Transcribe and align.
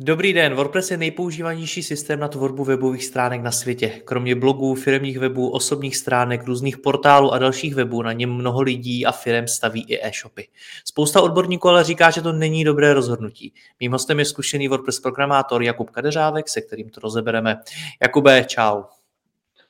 Dobrý 0.00 0.32
den, 0.32 0.54
WordPress 0.54 0.90
je 0.90 0.96
nejpoužívanější 0.96 1.82
systém 1.82 2.20
na 2.20 2.28
tvorbu 2.28 2.64
webových 2.64 3.04
stránek 3.04 3.42
na 3.42 3.50
světě. 3.50 3.88
Kromě 4.04 4.34
blogů, 4.34 4.74
firmních 4.74 5.18
webů, 5.18 5.50
osobních 5.50 5.96
stránek, 5.96 6.44
různých 6.44 6.78
portálů 6.78 7.32
a 7.32 7.38
dalších 7.38 7.74
webů 7.74 8.02
na 8.02 8.12
něm 8.12 8.34
mnoho 8.34 8.60
lidí 8.60 9.06
a 9.06 9.12
firm 9.12 9.48
staví 9.48 9.84
i 9.88 10.06
e-shopy. 10.06 10.48
Spousta 10.84 11.20
odborníků 11.22 11.68
ale 11.68 11.84
říká, 11.84 12.10
že 12.10 12.22
to 12.22 12.32
není 12.32 12.64
dobré 12.64 12.94
rozhodnutí. 12.94 13.52
Mým 13.80 13.92
hostem 13.92 14.18
je 14.18 14.24
zkušený 14.24 14.68
WordPress 14.68 15.00
programátor 15.00 15.62
Jakub 15.62 15.90
Kadeřávek, 15.90 16.48
se 16.48 16.60
kterým 16.60 16.90
to 16.90 17.00
rozebereme. 17.00 17.56
Jakube, 18.02 18.44
čau. 18.44 18.82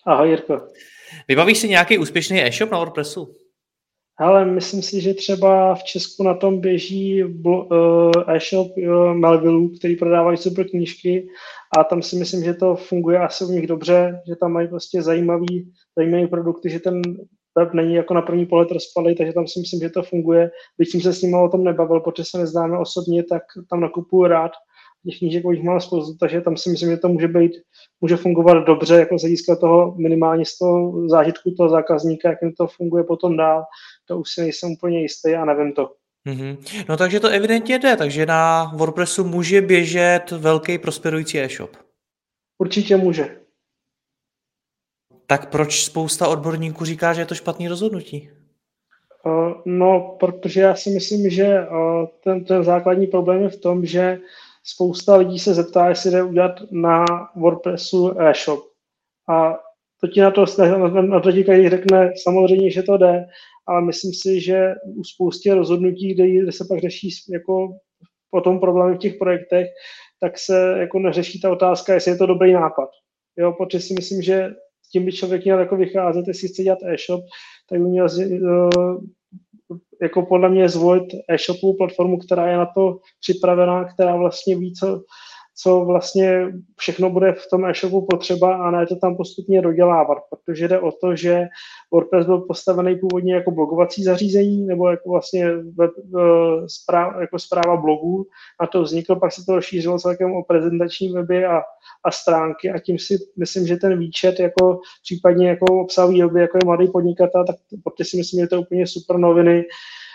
Ahoj 0.04 0.28
Jirko. 0.28 0.68
Vybavíš 1.28 1.58
si 1.58 1.68
nějaký 1.68 1.98
úspěšný 1.98 2.42
e-shop 2.44 2.70
na 2.70 2.78
WordPressu? 2.78 3.34
Ale 4.20 4.44
myslím 4.44 4.82
si, 4.82 5.00
že 5.00 5.14
třeba 5.14 5.74
v 5.74 5.84
Česku 5.84 6.22
na 6.22 6.34
tom 6.34 6.60
běží 6.60 7.24
uh, 7.24 8.10
e-shop 8.26 8.68
uh, 8.76 9.14
Melville, 9.14 9.68
který 9.78 9.96
prodávají 9.96 10.36
super 10.36 10.68
knížky 10.68 11.28
a 11.78 11.84
tam 11.84 12.02
si 12.02 12.16
myslím, 12.16 12.44
že 12.44 12.54
to 12.54 12.76
funguje 12.76 13.18
asi 13.18 13.44
u 13.44 13.48
nich 13.48 13.66
dobře, 13.66 14.20
že 14.28 14.36
tam 14.36 14.52
mají 14.52 14.68
prostě 14.68 15.02
zajímavý, 15.02 15.72
zajímavý 15.98 16.26
produkty, 16.26 16.70
že 16.70 16.80
ten 16.80 17.02
web 17.58 17.74
není 17.74 17.94
jako 17.94 18.14
na 18.14 18.22
první 18.22 18.46
pohled 18.46 18.70
rozpalý, 18.70 19.14
takže 19.14 19.32
tam 19.32 19.46
si 19.46 19.60
myslím, 19.60 19.80
že 19.80 19.90
to 19.90 20.02
funguje. 20.02 20.50
Když 20.76 20.90
jsem 20.90 21.00
se 21.00 21.12
s 21.12 21.22
ním 21.22 21.34
o 21.34 21.48
tom 21.48 21.64
nebavil, 21.64 22.00
protože 22.00 22.24
se 22.24 22.38
neznáme 22.38 22.78
osobně, 22.78 23.24
tak 23.24 23.42
tam 23.70 23.80
nakupuju 23.80 24.26
rád. 24.26 24.52
Těch 25.06 25.18
knížek 25.18 25.44
jich 25.50 25.62
mám 25.62 25.80
spoustu, 25.80 26.16
takže 26.20 26.40
tam 26.40 26.56
si 26.56 26.70
myslím, 26.70 26.90
že 26.90 26.96
to 26.96 27.08
může 27.08 27.28
být, 27.28 27.52
může 28.00 28.16
fungovat 28.16 28.54
dobře, 28.54 28.94
jako 28.94 29.18
z 29.18 29.22
hlediska 29.22 29.56
toho 29.56 29.94
minimálně 29.98 30.44
z 30.44 30.58
toho 30.58 31.08
zážitku 31.08 31.50
toho 31.50 31.68
zákazníka, 31.68 32.28
jak 32.28 32.42
jim 32.42 32.52
to 32.52 32.66
funguje 32.66 33.04
potom 33.04 33.36
dál 33.36 33.62
to 34.08 34.18
už 34.18 34.30
si 34.30 34.40
nejsem 34.40 34.70
úplně 34.70 35.00
jistý 35.00 35.34
a 35.34 35.44
nevím 35.44 35.72
to. 35.72 35.92
Mm-hmm. 36.26 36.84
No 36.88 36.96
takže 36.96 37.20
to 37.20 37.28
evidentně 37.28 37.78
jde, 37.78 37.96
takže 37.96 38.26
na 38.26 38.72
WordPressu 38.76 39.24
může 39.24 39.60
běžet 39.60 40.30
velký 40.30 40.78
prosperující 40.78 41.40
e-shop. 41.40 41.76
Určitě 42.58 42.96
může. 42.96 43.40
Tak 45.26 45.50
proč 45.50 45.84
spousta 45.84 46.28
odborníků 46.28 46.84
říká, 46.84 47.12
že 47.12 47.20
je 47.20 47.26
to 47.26 47.34
špatný 47.34 47.68
rozhodnutí? 47.68 48.30
Uh, 49.24 49.52
no, 49.64 50.16
protože 50.20 50.60
já 50.60 50.74
si 50.74 50.90
myslím, 50.90 51.30
že 51.30 51.60
uh, 51.60 52.06
ten, 52.24 52.44
ten 52.44 52.64
základní 52.64 53.06
problém 53.06 53.42
je 53.42 53.48
v 53.48 53.60
tom, 53.60 53.86
že 53.86 54.18
spousta 54.64 55.16
lidí 55.16 55.38
se 55.38 55.54
zeptá, 55.54 55.88
jestli 55.88 56.10
jde 56.10 56.22
udělat 56.22 56.52
na 56.70 57.04
WordPressu 57.36 58.20
e-shop. 58.20 58.60
A 59.28 59.58
to 60.00 60.08
ti 60.08 60.20
na 60.20 60.30
to, 60.30 60.44
na, 60.58 61.02
na 61.02 61.20
to 61.20 61.32
ti 61.32 61.44
každý 61.44 61.68
řekne 61.68 62.12
samozřejmě, 62.22 62.70
že 62.70 62.82
to 62.82 62.96
jde, 62.96 63.26
ale 63.68 63.82
myslím 63.82 64.12
si, 64.14 64.40
že 64.40 64.74
u 64.96 65.04
spoustě 65.04 65.54
rozhodnutí, 65.54 66.14
kde, 66.14 66.52
se 66.52 66.64
pak 66.68 66.80
řeší 66.80 67.08
jako 67.32 67.68
potom 68.30 68.60
problémy 68.60 68.94
v 68.94 68.98
těch 68.98 69.14
projektech, 69.14 69.66
tak 70.20 70.38
se 70.38 70.74
jako 70.78 70.98
neřeší 70.98 71.40
ta 71.40 71.52
otázka, 71.52 71.94
jestli 71.94 72.10
je 72.10 72.16
to 72.16 72.26
dobrý 72.26 72.52
nápad. 72.52 72.88
Jo, 73.38 73.52
protože 73.52 73.80
si 73.80 73.94
myslím, 73.94 74.22
že 74.22 74.50
tím 74.92 75.04
by 75.04 75.12
člověk 75.12 75.44
měl 75.44 75.58
jako 75.58 75.76
vycházet, 75.76 76.28
jestli 76.28 76.48
chce 76.48 76.62
dělat 76.62 76.78
e-shop, 76.82 77.20
tak 77.70 77.80
by 77.80 77.84
měl 77.88 78.06
uh, 78.06 79.04
jako 80.02 80.22
podle 80.22 80.48
mě 80.48 80.68
zvolit 80.68 81.08
e-shopovou 81.28 81.76
platformu, 81.76 82.18
která 82.18 82.50
je 82.50 82.56
na 82.56 82.66
to 82.66 82.98
připravená, 83.20 83.84
která 83.84 84.16
vlastně 84.16 84.56
ví, 84.56 84.74
co, 84.74 85.02
co 85.60 85.84
vlastně 85.84 86.52
všechno 86.76 87.10
bude 87.10 87.32
v 87.32 87.46
tom 87.50 87.64
e-shopu 87.64 88.06
potřeba 88.06 88.56
a 88.56 88.70
ne 88.70 88.86
to 88.86 88.96
tam 88.96 89.16
postupně 89.16 89.62
dodělávat, 89.62 90.18
protože 90.30 90.68
jde 90.68 90.80
o 90.80 90.92
to, 90.92 91.16
že 91.16 91.46
WordPress 91.92 92.26
byl 92.26 92.38
postavený 92.38 92.96
původně 92.96 93.34
jako 93.34 93.50
blogovací 93.50 94.04
zařízení 94.04 94.66
nebo 94.66 94.90
jako 94.90 95.10
vlastně 95.10 95.50
web, 95.56 95.90
zpráv, 96.66 97.20
jako 97.20 97.38
zpráva 97.38 97.76
blogů. 97.76 98.26
Na 98.60 98.66
to 98.66 98.82
vzniklo, 98.82 99.16
pak 99.16 99.32
se 99.32 99.44
to 99.46 99.54
rozšířilo 99.54 99.98
celkem 99.98 100.32
o 100.32 100.44
prezentační 100.44 101.12
weby 101.12 101.44
a, 101.44 101.62
a 102.04 102.10
stránky 102.10 102.70
a 102.70 102.78
tím 102.78 102.98
si 102.98 103.18
myslím, 103.38 103.66
že 103.66 103.76
ten 103.76 103.98
výčet 103.98 104.40
jako 104.40 104.80
případně 105.02 105.48
jako 105.48 105.80
obsahový 105.80 106.22
weby, 106.22 106.40
jako 106.40 106.58
je 106.58 106.64
mladý 106.64 106.88
podnikatel, 106.92 107.44
tak 107.46 107.56
protože 107.84 108.04
si 108.04 108.16
myslím, 108.16 108.40
že 108.40 108.46
to 108.46 108.54
je 108.54 108.60
úplně 108.60 108.86
super 108.86 109.18
noviny, 109.18 109.64
Eh, 109.64 110.07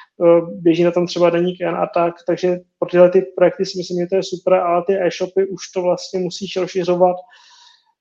běží 0.52 0.84
na 0.84 0.92
tom 0.92 1.08
třeba 1.08 1.30
deník 1.30 1.62
N 1.62 1.76
a 1.76 1.88
tak, 1.88 2.14
takže 2.28 2.60
pro 2.80 2.90
tyhle 2.90 3.10
ty 3.10 3.22
projekty 3.22 3.66
si 3.66 3.78
myslím, 3.78 4.00
že 4.00 4.08
to 4.08 4.16
je 4.16 4.24
super, 4.24 4.54
ale 4.54 4.84
ty 4.88 4.94
e-shopy 4.94 5.48
už 5.48 5.72
to 5.74 5.82
vlastně 5.82 6.20
musíš 6.20 6.58
rozšiřovat 6.58 7.16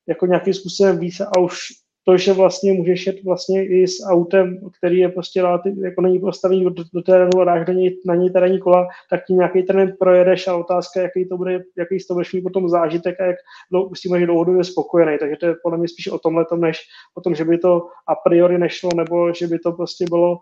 jako 0.08 0.26
nějakým 0.26 0.54
způsobem 0.54 0.98
víc 0.98 1.20
a 1.20 1.38
už 1.38 1.58
to, 2.04 2.16
že 2.16 2.32
vlastně 2.32 2.72
můžeš 2.72 3.06
jet 3.06 3.24
vlastně 3.24 3.66
i 3.66 3.88
s 3.88 4.06
autem, 4.06 4.58
který 4.78 4.98
je 4.98 5.08
prostě 5.08 5.42
jako 5.82 6.00
není 6.00 6.18
postavený 6.18 6.64
do, 6.64 6.84
do 6.94 7.02
terénu 7.02 7.40
a 7.40 7.44
dáš 7.44 7.68
na 7.68 7.74
něj, 7.74 7.98
na 8.06 8.14
něj 8.14 8.30
terénní 8.30 8.58
kola, 8.58 8.88
tak 9.10 9.24
tím 9.26 9.36
nějaký 9.36 9.62
terén 9.62 9.96
projedeš 9.98 10.48
a 10.48 10.56
otázka, 10.56 11.00
jaký 11.00 11.28
to 11.28 11.36
bude, 11.36 11.62
jaký 11.78 12.00
z 12.00 12.06
toho 12.06 12.16
budeš 12.16 12.32
mít 12.32 12.42
potom 12.42 12.68
zážitek 12.68 13.20
a 13.20 13.24
jak 13.24 13.36
no, 13.72 13.90
s 13.94 14.00
tím 14.00 14.10
budeš 14.10 14.26
dlouhodobě 14.26 14.64
spokojený. 14.64 15.18
Takže 15.18 15.36
to 15.36 15.46
je 15.46 15.54
podle 15.62 15.78
mě 15.78 15.88
spíš 15.88 16.08
o 16.08 16.18
tomhle, 16.18 16.44
než 16.56 16.78
o 17.14 17.20
tom, 17.20 17.34
že 17.34 17.44
by 17.44 17.58
to 17.58 17.86
a 18.08 18.14
priori 18.14 18.58
nešlo, 18.58 18.90
nebo 18.96 19.32
že 19.34 19.46
by 19.46 19.58
to 19.58 19.72
prostě 19.72 20.04
bylo 20.08 20.38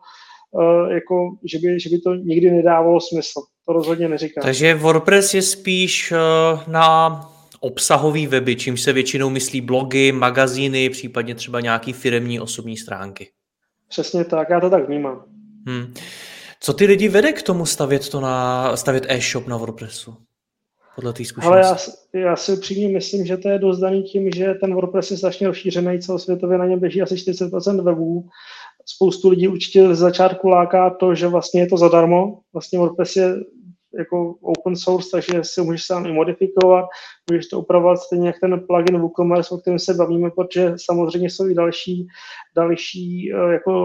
jako, 0.91 1.31
že, 1.45 1.59
by, 1.59 1.81
že 1.81 1.91
by 1.91 1.99
to 1.99 2.15
nikdy 2.15 2.51
nedávalo 2.51 3.01
smysl. 3.01 3.41
To 3.67 3.73
rozhodně 3.73 4.09
neříkám. 4.09 4.43
Takže 4.43 4.75
WordPress 4.75 5.35
je 5.35 5.43
spíš 5.43 6.13
uh, 6.13 6.73
na 6.73 7.21
obsahový 7.61 8.27
weby, 8.27 8.57
čím 8.57 8.77
se 8.77 8.93
většinou 8.93 9.31
myslí 9.31 9.61
blogy, 9.61 10.13
magazíny, 10.13 10.91
případně 10.91 11.35
třeba 11.35 11.61
nějaký 11.61 11.93
firemní 11.93 12.41
osobní 12.41 12.77
stránky. 12.77 13.29
Přesně 13.89 14.25
tak, 14.25 14.51
já 14.51 14.61
to 14.61 14.71
tak 14.71 14.89
vnímám. 14.89 15.25
Hmm. 15.67 15.95
Co 16.61 16.73
ty 16.73 16.87
lidi 16.87 17.09
vede 17.09 17.33
k 17.33 17.43
tomu 17.43 17.67
stavět 17.67 18.09
to 18.09 18.21
na, 18.21 18.77
stavět 18.77 19.07
e-shop 19.09 19.47
na 19.47 19.57
WordPressu? 19.57 20.17
Podle 20.95 21.13
té 21.13 21.25
zkušenosti. 21.25 21.67
Ale 21.67 21.79
já, 22.15 22.29
já 22.29 22.37
si 22.37 22.53
upřímně 22.53 22.89
myslím, 22.89 23.27
že 23.27 23.37
to 23.37 23.49
je 23.49 23.59
dost 23.59 23.79
daný 23.79 24.03
tím, 24.03 24.31
že 24.31 24.55
ten 24.55 24.75
WordPress 24.75 25.11
je 25.11 25.17
strašně 25.17 25.47
rozšířený, 25.47 26.01
celosvětově 26.01 26.59
na 26.59 26.67
něm 26.67 26.81
běží 26.81 27.03
asi 27.03 27.15
40% 27.15 27.83
webů 27.83 28.29
spoustu 28.87 29.29
lidí 29.29 29.49
určitě 29.49 29.95
z 29.95 29.99
začátku 29.99 30.49
láká 30.49 30.91
to, 30.91 31.15
že 31.15 31.29
vlastně 31.29 31.61
je 31.61 31.67
to 31.67 31.77
zadarmo. 31.77 32.41
Vlastně 32.53 32.79
WordPress 32.79 33.17
je 33.17 33.35
jako 33.99 34.35
open 34.43 34.77
source, 34.77 35.09
takže 35.13 35.41
si 35.43 35.63
můžeš 35.63 35.87
sám 35.87 36.07
i 36.07 36.13
modifikovat, 36.13 36.85
můžeš 37.31 37.47
to 37.47 37.61
upravovat 37.61 37.99
stejně 37.99 38.27
jak 38.27 38.41
ten 38.41 38.61
plugin 38.67 39.01
WooCommerce, 39.01 39.55
o 39.55 39.59
kterém 39.59 39.79
se 39.79 39.95
bavíme, 39.95 40.31
protože 40.31 40.75
samozřejmě 40.77 41.31
jsou 41.31 41.49
i 41.49 41.55
další, 41.55 42.07
další 42.57 43.33
eh, 43.33 43.53
jako 43.53 43.85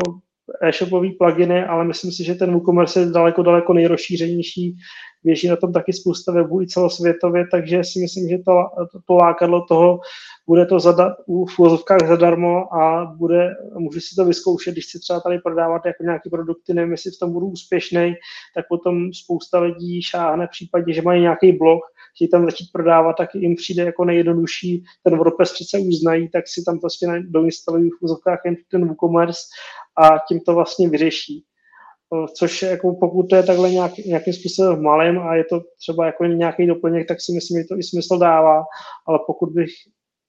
e-shopový 0.61 1.11
pluginy, 1.11 1.65
ale 1.65 1.85
myslím 1.85 2.11
si, 2.11 2.23
že 2.23 2.35
ten 2.35 2.51
WooCommerce 2.51 2.99
je 2.99 3.05
daleko, 3.05 3.43
daleko 3.43 3.73
nejrozšířenější. 3.73 4.75
Běží 5.23 5.47
na 5.47 5.55
tom 5.55 5.73
taky 5.73 5.93
spousta 5.93 6.31
webů 6.31 6.61
i 6.61 6.67
celosvětově, 6.67 7.45
takže 7.51 7.83
si 7.83 7.99
myslím, 7.99 8.29
že 8.29 8.37
to, 8.37 8.53
to, 8.91 8.99
to 9.07 9.13
lákadlo 9.13 9.65
toho 9.65 9.99
bude 10.47 10.65
to 10.65 10.79
zada, 10.79 11.15
u 11.27 11.45
vozovkách 11.57 12.07
zadarmo 12.07 12.73
a 12.73 13.05
bude, 13.05 13.55
můžu 13.77 13.99
si 13.99 14.15
to 14.15 14.25
vyzkoušet, 14.25 14.71
když 14.71 14.85
si 14.85 14.99
třeba 14.99 15.19
tady 15.19 15.39
prodávat 15.39 15.85
jako 15.85 16.03
nějaké 16.03 16.29
produkty, 16.29 16.73
nevím, 16.73 16.91
jestli 16.91 17.11
v 17.11 17.19
tom 17.19 17.33
budu 17.33 17.47
úspěšný, 17.47 18.13
tak 18.55 18.65
potom 18.69 19.13
spousta 19.13 19.59
lidí 19.59 20.01
šáhne 20.01 20.47
v 20.47 20.49
případě, 20.49 20.93
že 20.93 21.01
mají 21.01 21.21
nějaký 21.21 21.51
blog, 21.51 21.81
chtějí 22.15 22.29
tam 22.29 22.45
začít 22.45 22.69
prodávat, 22.73 23.13
tak 23.17 23.35
jim 23.35 23.55
přijde 23.55 23.83
jako 23.83 24.05
nejjednodušší, 24.05 24.83
ten 25.03 25.17
WordPress 25.17 25.53
přece 25.53 25.79
už 25.79 25.95
znají, 25.95 26.29
tak 26.29 26.47
si 26.47 26.63
tam 26.65 26.79
prostě 26.79 27.07
doinstalují 27.21 27.89
v 27.89 28.01
vozovkách 28.01 28.39
jen 28.45 28.55
ten 28.71 28.87
WooCommerce 28.87 29.39
a 29.97 30.17
tím 30.27 30.39
to 30.39 30.53
vlastně 30.55 30.89
vyřeší. 30.89 31.43
Což 32.37 32.61
jako 32.61 32.95
pokud 32.99 33.29
to 33.29 33.35
je 33.35 33.43
takhle 33.43 33.71
nějak, 33.71 33.97
nějakým 33.97 34.33
způsobem 34.33 34.83
malým 34.83 35.19
a 35.19 35.35
je 35.35 35.43
to 35.43 35.61
třeba 35.77 36.05
jako 36.05 36.25
nějaký 36.25 36.67
doplněk, 36.67 37.07
tak 37.07 37.21
si 37.21 37.31
myslím, 37.31 37.61
že 37.61 37.67
to 37.67 37.77
i 37.77 37.83
smysl 37.83 38.17
dává, 38.17 38.63
ale 39.07 39.19
pokud 39.27 39.49
bych 39.49 39.69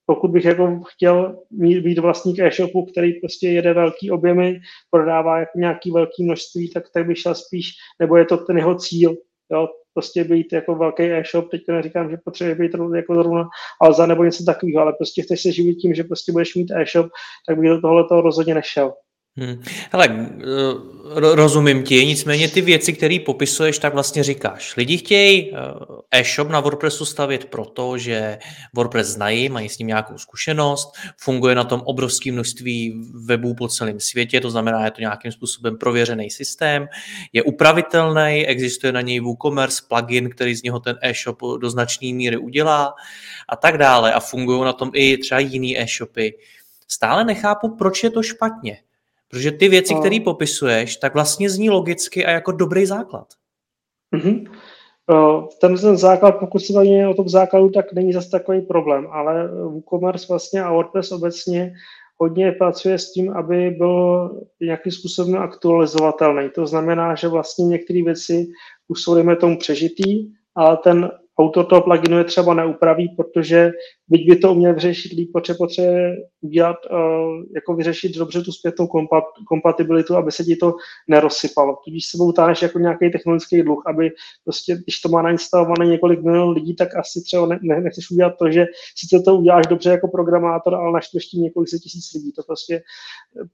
pokud 0.09 0.31
bych 0.31 0.45
jako 0.45 0.79
chtěl 0.87 1.39
mít, 1.51 1.81
být 1.81 1.99
vlastník 1.99 2.39
e-shopu, 2.39 2.85
který 2.85 3.13
prostě 3.13 3.49
jede 3.49 3.73
velký 3.73 4.11
objemy, 4.11 4.59
prodává 4.91 5.39
jako 5.39 5.59
nějaký 5.59 5.91
velký 5.91 6.23
množství, 6.23 6.71
tak, 6.71 6.83
tak 6.93 7.07
bych 7.07 7.19
šel 7.19 7.35
spíš, 7.35 7.71
nebo 7.99 8.17
je 8.17 8.25
to 8.25 8.37
ten 8.37 8.57
jeho 8.57 8.75
cíl, 8.75 9.15
jo, 9.51 9.67
prostě 9.93 10.23
být 10.23 10.53
jako 10.53 10.75
velký 10.75 11.03
e-shop, 11.03 11.49
teď 11.49 11.61
neříkám, 11.67 12.11
že 12.11 12.17
potřebuje 12.25 12.55
být 12.55 12.71
jako 12.95 13.15
zrovna 13.15 13.47
Alza 13.81 14.05
nebo 14.05 14.23
něco 14.23 14.43
takového, 14.43 14.81
ale 14.81 14.93
prostě 14.93 15.21
chceš 15.21 15.41
se 15.41 15.51
živit 15.51 15.75
tím, 15.75 15.93
že 15.93 16.03
prostě 16.03 16.31
budeš 16.31 16.55
mít 16.55 16.71
e-shop, 16.71 17.07
tak 17.47 17.59
bych 17.59 17.69
do 17.69 17.81
tohle 17.81 18.03
toho 18.07 18.21
rozhodně 18.21 18.53
nešel. 18.53 18.93
Hmm. 19.39 19.63
Rozumím 21.15 21.83
ti, 21.83 22.05
nicméně 22.05 22.49
ty 22.49 22.61
věci, 22.61 22.93
které 22.93 23.17
popisuješ, 23.25 23.79
tak 23.79 23.93
vlastně 23.93 24.23
říkáš. 24.23 24.75
Lidi 24.77 24.97
chtějí 24.97 25.51
eh, 25.51 25.57
e-shop 26.11 26.49
na 26.49 26.59
WordPressu 26.59 27.05
stavět 27.05 27.45
proto, 27.45 27.97
že 27.97 28.37
WordPress 28.73 29.07
znají, 29.07 29.49
mají 29.49 29.69
s 29.69 29.77
ním 29.77 29.87
nějakou 29.87 30.17
zkušenost, 30.17 30.93
funguje 31.17 31.55
na 31.55 31.63
tom 31.63 31.81
obrovské 31.85 32.31
množství 32.31 33.03
webů 33.25 33.55
po 33.55 33.67
celém 33.67 33.99
světě, 33.99 34.41
to 34.41 34.49
znamená, 34.49 34.85
je 34.85 34.91
to 34.91 35.01
nějakým 35.01 35.31
způsobem 35.31 35.77
prověřený 35.77 36.29
systém, 36.29 36.87
je 37.33 37.43
upravitelný, 37.43 38.47
existuje 38.47 38.93
na 38.93 39.01
něj 39.01 39.19
WooCommerce 39.19 39.83
plugin, 39.87 40.29
který 40.29 40.55
z 40.55 40.63
něho 40.63 40.79
ten 40.79 40.97
e-shop 41.01 41.41
do 41.61 41.69
značné 41.69 42.13
míry 42.13 42.37
udělá 42.37 42.93
a 43.49 43.55
tak 43.55 43.77
dále 43.77 44.13
a 44.13 44.19
fungují 44.19 44.61
na 44.61 44.73
tom 44.73 44.91
i 44.93 45.17
třeba 45.17 45.39
jiný 45.39 45.79
e-shopy. 45.79 46.33
Stále 46.87 47.25
nechápu, 47.25 47.75
proč 47.75 48.03
je 48.03 48.09
to 48.09 48.23
špatně. 48.23 48.77
Protože 49.29 49.51
ty 49.51 49.69
věci, 49.69 49.93
no. 49.93 49.99
které 49.99 50.19
popisuješ, 50.23 50.97
tak 50.97 51.13
vlastně 51.13 51.49
zní 51.49 51.69
logicky 51.69 52.25
a 52.25 52.31
jako 52.31 52.51
dobrý 52.51 52.85
základ. 52.85 53.27
Mm-hmm. 54.15 54.51
Ten, 55.61 55.77
ten 55.77 55.97
základ, 55.97 56.31
pokud 56.31 56.59
se 56.59 56.73
bavíme 56.73 57.07
o 57.07 57.13
tom 57.13 57.29
základu, 57.29 57.69
tak 57.69 57.93
není 57.93 58.13
zase 58.13 58.29
takový 58.29 58.61
problém, 58.61 59.07
ale 59.11 59.47
WooCommerce 59.47 60.25
vlastně 60.29 60.63
a 60.63 60.71
WordPress 60.71 61.11
obecně 61.11 61.73
hodně 62.17 62.51
pracuje 62.51 62.99
s 62.99 63.11
tím, 63.11 63.33
aby 63.33 63.69
byl 63.69 64.29
nějakým 64.61 64.91
způsobem 64.91 65.35
aktualizovatelný. 65.35 66.49
To 66.55 66.67
znamená, 66.67 67.15
že 67.15 67.27
vlastně 67.27 67.65
některé 67.65 68.03
věci 68.03 68.47
už 68.87 69.01
jsou, 69.01 69.15
dejme 69.15 69.35
tomu, 69.35 69.57
přežitý, 69.57 70.27
ale 70.55 70.77
ten 70.77 71.11
autor 71.39 71.65
toho 71.65 71.81
pluginu 71.81 72.17
je 72.17 72.23
třeba 72.23 72.53
neupraví, 72.53 73.15
protože 73.17 73.71
byť 74.07 74.29
by 74.29 74.35
to 74.35 74.51
uměl 74.51 74.73
vyřešit 74.73 75.11
líp, 75.13 75.29
potřebuje, 75.33 75.57
potřebuje 75.57 76.15
udělat, 76.41 76.75
uh, 76.91 77.43
jako 77.55 77.73
vyřešit 77.73 78.17
dobře 78.17 78.41
tu 78.41 78.51
zpětnou 78.51 78.87
kompat, 78.87 79.23
kompatibilitu, 79.47 80.15
aby 80.15 80.31
se 80.31 80.43
ti 80.43 80.55
to 80.55 80.73
nerozsypalo. 81.07 81.77
Tudíž 81.85 82.05
se 82.05 82.17
táhneš 82.35 82.61
jako 82.61 82.79
nějaký 82.79 83.11
technologický 83.11 83.61
dluh, 83.61 83.83
aby 83.87 84.11
prostě, 84.43 84.75
když 84.83 84.99
to 84.99 85.09
má 85.09 85.21
nainstalované 85.21 85.85
několik 85.85 86.23
milionů 86.23 86.51
lidí, 86.51 86.75
tak 86.75 86.95
asi 86.95 87.21
třeba 87.21 87.45
ne, 87.45 87.59
ne, 87.61 87.81
nechceš 87.81 88.11
udělat 88.11 88.33
to, 88.39 88.51
že 88.51 88.65
sice 88.95 89.19
to 89.25 89.35
uděláš 89.35 89.67
dobře 89.67 89.89
jako 89.89 90.07
programátor, 90.07 90.75
ale 90.75 90.91
naštveš 90.91 91.25
tím 91.25 91.43
několik 91.43 91.69
set 91.69 91.79
tisíc 91.79 92.13
lidí. 92.13 92.31
To 92.31 92.43
prostě 92.43 92.81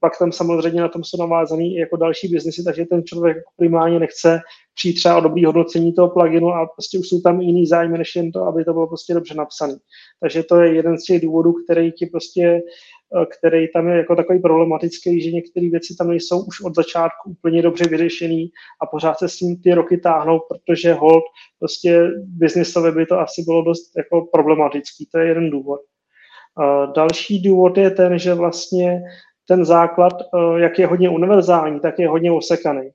pak 0.00 0.18
tam 0.18 0.32
samozřejmě 0.32 0.80
na 0.80 0.88
tom 0.88 1.04
jsou 1.04 1.20
navázaný 1.20 1.76
jako 1.76 1.96
další 1.96 2.28
biznesy, 2.28 2.64
takže 2.64 2.84
ten 2.84 3.04
člověk 3.04 3.36
primárně 3.56 3.98
nechce 3.98 4.40
přijít 4.74 4.94
třeba 4.94 5.16
o 5.16 5.20
dobrý 5.20 5.44
hodnocení 5.44 5.92
toho 5.92 6.10
pluginu 6.10 6.48
a 6.48 6.66
prostě 6.66 6.98
už 6.98 7.08
jsou 7.08 7.20
tam 7.20 7.40
jiný 7.40 7.66
zájmy, 7.66 7.98
než 7.98 8.16
jen 8.16 8.32
to, 8.32 8.42
aby 8.42 8.64
to 8.64 8.72
bylo 8.72 8.86
prostě 8.86 9.14
dobře 9.14 9.34
napsané. 9.34 9.76
Takže 10.20 10.42
to 10.42 10.60
je 10.60 10.74
jeden 10.74 10.98
z 10.98 11.04
těch 11.04 11.22
důvodů, 11.22 11.52
který 11.52 11.92
ti 11.92 12.06
prostě, 12.06 12.42
eh, 12.42 13.26
který 13.38 13.66
tam 13.72 13.88
je 13.88 13.96
jako 13.96 14.16
takový 14.16 14.38
problematický, 14.38 15.22
že 15.22 15.30
některé 15.30 15.70
věci 15.70 15.94
tam 15.98 16.08
nejsou 16.08 16.44
už 16.44 16.60
od 16.60 16.74
začátku 16.74 17.30
úplně 17.30 17.62
dobře 17.62 17.88
vyřešený 17.88 18.50
a 18.82 18.86
pořád 18.86 19.18
se 19.18 19.28
s 19.28 19.36
tím 19.36 19.60
ty 19.62 19.74
roky 19.74 19.98
táhnou, 19.98 20.40
protože 20.48 20.92
hold 20.92 21.24
prostě 21.58 22.10
biznisově 22.16 22.92
by 22.92 23.06
to 23.06 23.20
asi 23.20 23.42
bylo 23.42 23.62
dost 23.62 23.96
jako 23.96 24.28
problematický. 24.32 25.08
To 25.12 25.18
je 25.18 25.28
jeden 25.28 25.50
důvod. 25.50 25.80
Eh, 26.62 26.92
další 26.96 27.42
důvod 27.42 27.78
je 27.78 27.90
ten, 27.90 28.18
že 28.18 28.34
vlastně 28.34 29.02
ten 29.48 29.64
základ, 29.64 30.12
eh, 30.22 30.60
jak 30.60 30.78
je 30.78 30.86
hodně 30.86 31.10
univerzální, 31.10 31.80
tak 31.80 31.98
je 31.98 32.08
hodně 32.08 32.32
osekaný. 32.32 32.90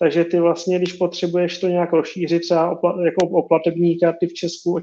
Takže 0.00 0.24
ty 0.24 0.40
vlastně, 0.40 0.78
když 0.78 0.92
potřebuješ 0.92 1.58
to 1.58 1.68
nějak 1.68 1.92
rozšířit, 1.92 2.42
třeba 2.42 2.82
o, 2.82 3.00
jako 3.00 3.28
o 3.28 3.48
platební 3.48 3.98
karty 3.98 4.26
v 4.26 4.34
Česku, 4.34 4.74
o 4.76 4.80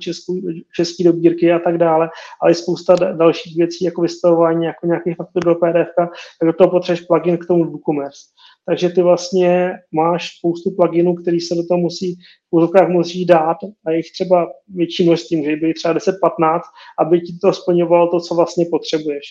české 0.76 1.04
dobírky 1.04 1.52
a 1.52 1.60
tak 1.60 1.78
dále, 1.78 2.10
ale 2.42 2.52
i 2.52 2.56
spousta 2.56 2.96
dalších 2.96 3.58
věcí, 3.58 3.86
jako 3.86 4.02
vystavování 4.02 4.66
jako 4.66 4.88
nějakých 4.88 5.16
faktur 5.16 5.44
do 5.44 5.56
PDF, 5.56 5.88
tak 5.98 6.10
do 6.44 6.54
toho 6.54 6.70
potřebuješ 6.70 7.08
plugin 7.08 7.38
k 7.38 7.46
tomu 7.46 7.66
WooCommerce. 7.66 8.20
Takže 8.66 8.90
ty 8.90 9.02
vlastně 9.02 9.74
máš 9.92 10.38
spoustu 10.38 10.72
pluginů, 10.72 11.16
který 11.16 11.40
se 11.40 11.56
do 11.56 11.68
toho 11.68 11.78
musí 11.78 12.16
v 12.52 12.90
musí 12.90 13.26
dát 13.26 13.58
a 13.86 13.92
jich 13.92 14.12
třeba 14.12 14.52
větší 14.68 15.06
množství, 15.06 15.46
že 15.46 15.56
by 15.56 15.74
třeba 15.74 15.94
10-15, 15.94 16.60
aby 17.00 17.22
ti 17.22 17.38
to 17.42 17.54
splňovalo 17.54 18.08
to, 18.08 18.20
co 18.20 18.36
vlastně 18.36 18.66
potřebuješ. 18.72 19.24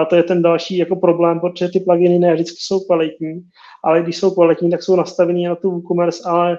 A 0.00 0.04
to 0.04 0.16
je 0.16 0.22
ten 0.22 0.42
další 0.42 0.76
jako 0.76 0.96
problém, 0.96 1.40
protože 1.40 1.68
ty 1.68 1.80
pluginy 1.80 2.18
ne 2.18 2.34
vždycky 2.34 2.56
jsou 2.60 2.80
kvalitní, 2.80 3.42
ale 3.84 4.02
když 4.02 4.16
jsou 4.16 4.30
kvalitní, 4.30 4.70
tak 4.70 4.82
jsou 4.82 4.96
nastavený 4.96 5.44
na 5.44 5.54
tu 5.54 5.70
WooCommerce, 5.70 6.22
ale 6.26 6.58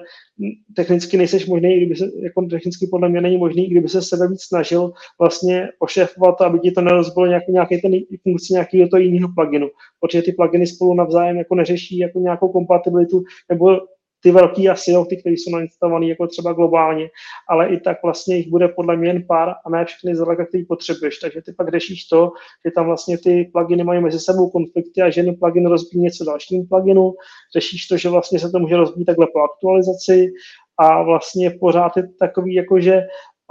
technicky 0.76 1.18
nejseš 1.18 1.46
možný, 1.46 1.78
kdyby 1.78 1.96
se, 1.96 2.06
jako 2.24 2.42
technicky 2.42 2.88
podle 2.88 3.10
mě 3.10 3.22
není 3.22 3.38
možný, 3.38 3.68
kdyby 3.68 3.90
se 3.90 4.02
sebe 4.02 4.28
víc 4.28 4.42
snažil 4.44 4.92
vlastně 5.20 5.68
ošefovat 5.80 6.42
aby 6.42 6.60
ti 6.60 6.72
to 6.72 6.82
nerozbilo 6.82 7.26
nějaký, 7.26 7.52
nějaký 7.52 7.82
ten 7.82 7.92
funkci 8.24 8.54
nějakého 8.54 8.90
to 8.90 8.98
jiného 8.98 9.30
pluginu, 9.36 9.68
protože 10.00 10.22
ty 10.22 10.32
pluginy 10.32 10.68
spolu 10.68 10.94
navzájem 10.94 11.38
jako 11.38 11.56
neřeší 11.56 11.98
jako 11.98 12.20
nějakou 12.20 12.50
kompatibilitu 12.50 13.24
nebo 13.50 13.80
ty 14.24 14.32
velký 14.32 14.70
asi, 14.70 14.92
jo, 14.92 15.06
ty, 15.06 15.18
které 15.18 15.34
jsou 15.34 15.52
nainstalované 15.52 16.08
jako 16.08 16.28
třeba 16.28 16.54
globálně, 16.54 17.10
ale 17.50 17.68
i 17.68 17.80
tak 17.80 17.98
vlastně 18.04 18.36
jich 18.36 18.48
bude 18.48 18.68
podle 18.68 18.98
mě 18.98 19.10
jen 19.10 19.24
pár 19.28 19.50
a 19.66 19.70
ne 19.70 19.86
všechny 19.86 20.16
zdaleka, 20.16 20.46
který 20.46 20.66
potřebuješ. 20.66 21.18
Takže 21.18 21.42
ty 21.42 21.54
pak 21.54 21.72
řešíš 21.72 22.06
to, 22.06 22.32
že 22.66 22.72
tam 22.72 22.86
vlastně 22.86 23.18
ty 23.18 23.50
pluginy 23.54 23.84
mají 23.84 24.02
mezi 24.02 24.20
sebou 24.20 24.50
konflikty 24.50 25.02
a 25.02 25.10
že 25.10 25.22
jeden 25.22 25.36
plugin 25.36 25.66
rozbíjí 25.66 26.04
něco 26.04 26.26
dalšímu 26.26 26.66
pluginu, 26.66 27.14
řešíš 27.54 27.88
to, 27.88 27.98
že 27.98 28.10
vlastně 28.10 28.40
se 28.40 28.50
to 28.50 28.60
může 28.60 28.78
rozbít 28.78 29.06
takhle 29.06 29.28
po 29.34 29.40
aktualizaci 29.40 30.28
a 30.78 31.04
vlastně 31.04 31.52
pořád 31.60 31.98
je 31.98 32.04
takový, 32.20 32.54
jako 32.54 32.80
že 32.80 33.02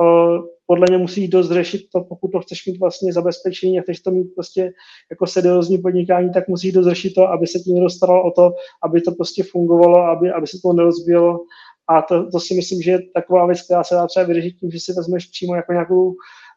uh, 0.01 0.45
podle 0.71 0.87
mě 0.89 0.99
musíš 0.99 1.29
dost 1.29 1.51
řešit 1.51 1.83
to, 1.93 2.01
pokud 2.01 2.29
to 2.29 2.41
chceš 2.41 2.67
mít 2.67 2.79
vlastně 2.79 3.13
zabezpečení 3.13 3.79
a 3.79 3.83
chceš 3.83 4.01
to 4.01 4.11
mít 4.11 4.35
prostě 4.35 4.73
jako 5.11 5.27
seriózní 5.27 5.79
podnikání, 5.79 6.33
tak 6.33 6.49
musíš 6.49 6.73
dost 6.73 6.87
řešit 6.87 7.15
to, 7.15 7.29
aby 7.29 7.47
se 7.47 7.59
ti 7.59 7.71
někdo 7.71 7.91
staral 7.91 8.27
o 8.29 8.31
to, 8.31 8.53
aby 8.83 9.01
to 9.01 9.13
prostě 9.13 9.43
fungovalo, 9.43 9.99
aby, 9.99 10.31
aby 10.31 10.47
se 10.47 10.59
to 10.63 10.73
nerozbilo. 10.73 11.41
A 11.89 12.03
to, 12.03 12.31
to 12.31 12.41
si 12.41 12.55
myslím, 12.55 12.83
že 12.83 12.91
je 12.91 12.99
taková 13.15 13.47
věc, 13.47 13.63
která 13.63 13.85
se 13.85 13.95
dá 13.95 14.07
třeba 14.07 14.27
vyřešit 14.27 14.57
tím, 14.61 14.71
že 14.71 14.81
si 14.81 14.93
vezmeš 14.93 15.27
přímo 15.27 15.55
jako 15.55 15.73
nějakou 15.73 16.15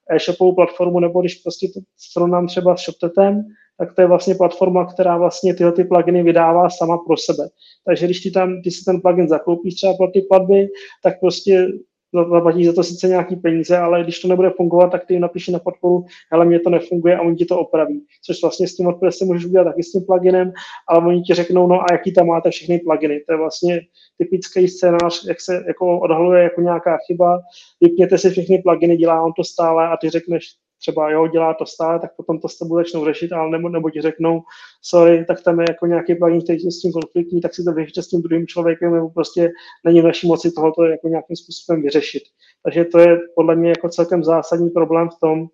e-shopovou 0.10 0.56
platformu, 0.56 1.00
nebo 1.00 1.21
když 1.21 1.36
prostě 1.36 1.68
to 1.68 1.80
srovnám 1.98 2.48
třeba 2.48 2.77
s 2.77 2.81
ShopTetem, 2.81 3.44
tak 3.77 3.94
to 3.94 4.01
je 4.01 4.07
vlastně 4.07 4.36
platforma, 4.36 4.94
která 4.94 5.18
vlastně 5.18 5.54
tyhle 5.54 5.71
ty 5.71 5.83
pluginy 5.83 6.24
vydává 6.24 6.69
sama 6.69 6.98
pro 6.98 7.18
sebe. 7.18 7.50
Takže 7.86 8.06
když 8.06 8.19
ty 8.19 8.31
tam, 8.31 8.62
ty 8.62 8.71
si 8.71 8.86
ten 8.86 9.01
plugin 9.01 9.27
zakoupíš 9.27 9.75
třeba 9.75 9.94
pro 9.94 10.07
ty 10.07 10.21
platby, 10.21 10.68
tak 11.04 11.19
prostě 11.19 11.68
zaplatí 12.13 12.65
za 12.65 12.74
to 12.74 12.83
sice 12.83 13.07
nějaký 13.07 13.36
peníze, 13.36 13.77
ale 13.77 14.04
když 14.04 14.19
to 14.19 14.27
nebude 14.27 14.50
fungovat, 14.50 14.92
tak 14.92 15.06
ty 15.06 15.13
jim 15.13 15.21
napíši 15.21 15.51
na 15.51 15.60
podporu, 15.60 16.06
ale 16.31 16.45
mě 16.45 16.60
to 16.60 16.69
nefunguje 16.69 17.18
a 17.18 17.21
oni 17.21 17.36
ti 17.36 17.45
to 17.45 17.60
opraví. 17.60 18.06
Což 18.25 18.42
vlastně 18.42 18.68
s 18.68 18.75
tím 18.75 18.86
WordPressem 18.86 19.27
můžeš 19.27 19.45
udělat 19.45 19.63
taky 19.63 19.83
s 19.83 19.92
tím 19.92 20.01
pluginem, 20.06 20.54
ale 20.89 21.07
oni 21.07 21.21
ti 21.21 21.33
řeknou, 21.33 21.68
no 21.68 21.81
a 21.81 21.86
jaký 21.92 22.13
tam 22.13 22.27
máte 22.27 22.50
všechny 22.51 22.80
pluginy. 22.80 23.19
To 23.19 23.33
je 23.33 23.38
vlastně 23.38 23.81
typický 24.18 24.67
scénář, 24.67 25.25
jak 25.27 25.41
se 25.41 25.63
jako 25.67 26.00
odhaluje 26.00 26.43
jako 26.43 26.62
nějaká 26.62 26.98
chyba, 27.08 27.39
vypněte 27.82 28.17
si 28.17 28.29
všechny 28.29 28.58
pluginy, 28.58 28.98
dělá 28.98 29.24
on 29.24 29.34
to 29.34 29.43
stále 29.43 29.88
a 29.88 29.98
ty 29.98 30.10
řekneš, 30.10 30.43
třeba 30.83 31.11
jo, 31.11 31.27
dělá 31.27 31.53
to 31.53 31.65
stále, 31.65 31.99
tak 31.99 32.15
potom 32.15 32.39
to 32.39 32.49
s 32.49 32.57
tebou 32.57 32.75
začnou 32.75 33.05
řešit, 33.05 33.31
ale 33.31 33.49
nebo, 33.51 33.69
nebo 33.69 33.89
ti 33.89 34.01
řeknou, 34.01 34.41
sorry, 34.81 35.25
tak 35.25 35.41
tam 35.41 35.59
je 35.59 35.65
jako 35.69 35.85
nějaký 35.85 36.15
plugin, 36.15 36.41
který 36.41 36.63
je 36.63 36.71
s 36.71 36.79
tím 36.79 36.91
konfliktní, 36.91 37.41
tak 37.41 37.55
si 37.55 37.63
to 37.63 37.71
vyřešte 37.71 38.03
s 38.03 38.07
tím 38.07 38.21
druhým 38.21 38.47
člověkem, 38.47 38.93
nebo 38.93 39.09
prostě 39.09 39.51
není 39.85 40.01
v 40.01 40.05
naší 40.05 40.27
moci 40.27 40.51
tohoto 40.51 40.83
jako 40.83 41.07
nějakým 41.07 41.35
způsobem 41.35 41.81
vyřešit. 41.81 42.23
Takže 42.63 42.85
to 42.85 42.99
je 42.99 43.17
podle 43.35 43.55
mě 43.55 43.69
jako 43.69 43.89
celkem 43.89 44.23
zásadní 44.23 44.69
problém 44.69 45.09
v 45.09 45.19
tom, 45.19 45.47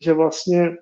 že 0.00 0.12
vlastně 0.12 0.76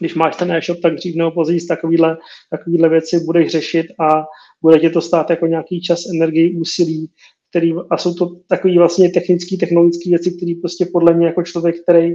když 0.00 0.14
máš 0.14 0.36
ten 0.36 0.52
e-shop, 0.52 0.80
tak 0.80 0.94
dřív 0.94 1.16
nebo 1.16 1.30
později 1.30 1.66
takovýhle, 1.66 2.16
takovýhle 2.50 2.88
věci 2.88 3.20
budeš 3.20 3.52
řešit 3.52 3.86
a 4.00 4.24
bude 4.62 4.80
tě 4.80 4.90
to 4.90 5.00
stát 5.00 5.30
jako 5.30 5.46
nějaký 5.46 5.80
čas, 5.80 6.06
energii, 6.14 6.54
úsilí, 6.54 7.10
který, 7.50 7.74
a 7.90 7.96
jsou 7.96 8.14
to 8.14 8.30
takové 8.48 8.78
vlastně 8.78 9.10
technické, 9.10 9.56
technologické 9.56 10.10
věci, 10.10 10.36
které 10.36 10.52
prostě 10.60 10.86
podle 10.92 11.14
mě 11.14 11.26
jako 11.26 11.42
člověk, 11.42 11.82
který 11.82 12.14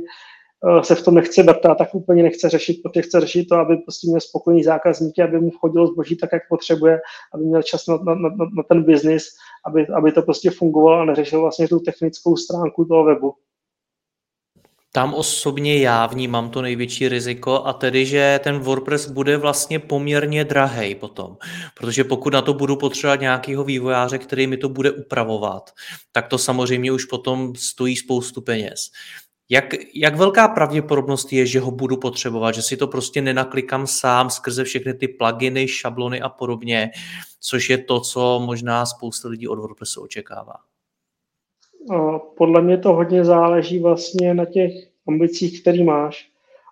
se 0.82 0.96
v 0.96 1.03
tom 1.03 1.15
nechce 1.15 1.44
data, 1.44 1.75
tak 1.75 1.96
úplně 1.96 2.24
nechce 2.24 2.50
řešit, 2.50 2.82
protože 2.84 3.01
chce 3.01 3.20
řešit 3.22 3.46
to, 3.46 3.56
aby 3.56 3.77
prostě 3.77 4.08
měl 4.08 4.22
spokojený 4.22 4.63
zákazníky, 4.63 5.22
aby 5.22 5.39
mu 5.39 5.50
vchodilo 5.50 5.88
zboží 5.88 6.18
tak, 6.18 6.30
jak 6.34 6.41
potřebuje, 6.50 7.00
aby 7.34 7.44
měl 7.44 7.63
čas 7.63 7.88
na, 7.88 7.98
na, 7.98 8.15
na, 8.15 8.30
na 8.58 8.63
ten 8.70 8.84
biznis, 8.84 9.24
aby, 9.65 9.88
aby 9.88 10.12
to 10.12 10.22
prostě 10.22 10.51
fungovalo 10.51 11.00
a 11.00 11.06
neřešil 11.06 11.41
vlastně 11.41 11.68
tu 11.68 11.80
technickou 11.80 12.36
stránku 12.36 12.86
toho 12.86 13.03
webu. 13.03 13.34
Tam 14.94 15.13
osobně 15.13 15.77
já 15.77 16.06
vnímám 16.06 16.50
to 16.50 16.62
největší 16.62 17.10
riziko 17.10 17.63
a 17.65 17.74
tedy, 17.74 18.06
že 18.06 18.39
ten 18.44 18.60
WordPress 18.60 19.10
bude 19.10 19.38
vlastně 19.38 19.80
poměrně 19.80 20.44
drahý 20.44 20.96
potom. 20.96 21.38
Protože 21.80 22.03
pokud 22.03 22.34
na 22.34 22.41
to 22.41 22.53
budu 22.53 22.75
potřebovat 22.75 23.22
nějakého 23.22 23.63
vývojáře, 23.63 24.18
který 24.18 24.48
mi 24.48 24.58
to 24.58 24.70
bude 24.70 24.91
upravovat, 24.91 25.72
tak 26.12 26.27
to 26.27 26.38
samozřejmě 26.38 26.91
už 26.91 27.06
potom 27.06 27.56
stojí 27.56 27.96
spoustu 27.96 28.41
peněz. 28.41 28.89
Jak, 29.53 29.74
jak 29.93 30.15
velká 30.15 30.48
pravděpodobnost 30.48 31.34
je, 31.34 31.46
že 31.46 31.60
ho 31.60 31.72
budu 31.72 31.98
potřebovat, 31.98 32.55
že 32.55 32.62
si 32.62 32.77
to 32.77 32.88
prostě 32.88 33.22
nenaklikám 33.22 33.88
sám 33.88 34.29
skrze 34.29 34.63
všechny 34.63 34.93
ty 34.93 35.08
pluginy, 35.08 35.67
šablony 35.67 36.22
a 36.22 36.29
podobně, 36.29 36.91
což 37.39 37.70
je 37.70 37.77
to, 37.77 38.00
co 38.00 38.39
možná 38.46 38.86
spousta 38.86 39.29
lidí 39.29 39.48
od 39.48 39.60
WordPressu 39.60 40.01
očekává? 40.01 40.53
Podle 42.38 42.62
mě 42.62 42.77
to 42.77 42.93
hodně 42.93 43.25
záleží 43.25 43.79
vlastně 43.79 44.34
na 44.34 44.46
těch 44.46 44.72
ambicích, 45.08 45.62
který 45.62 45.84
máš. 45.84 46.31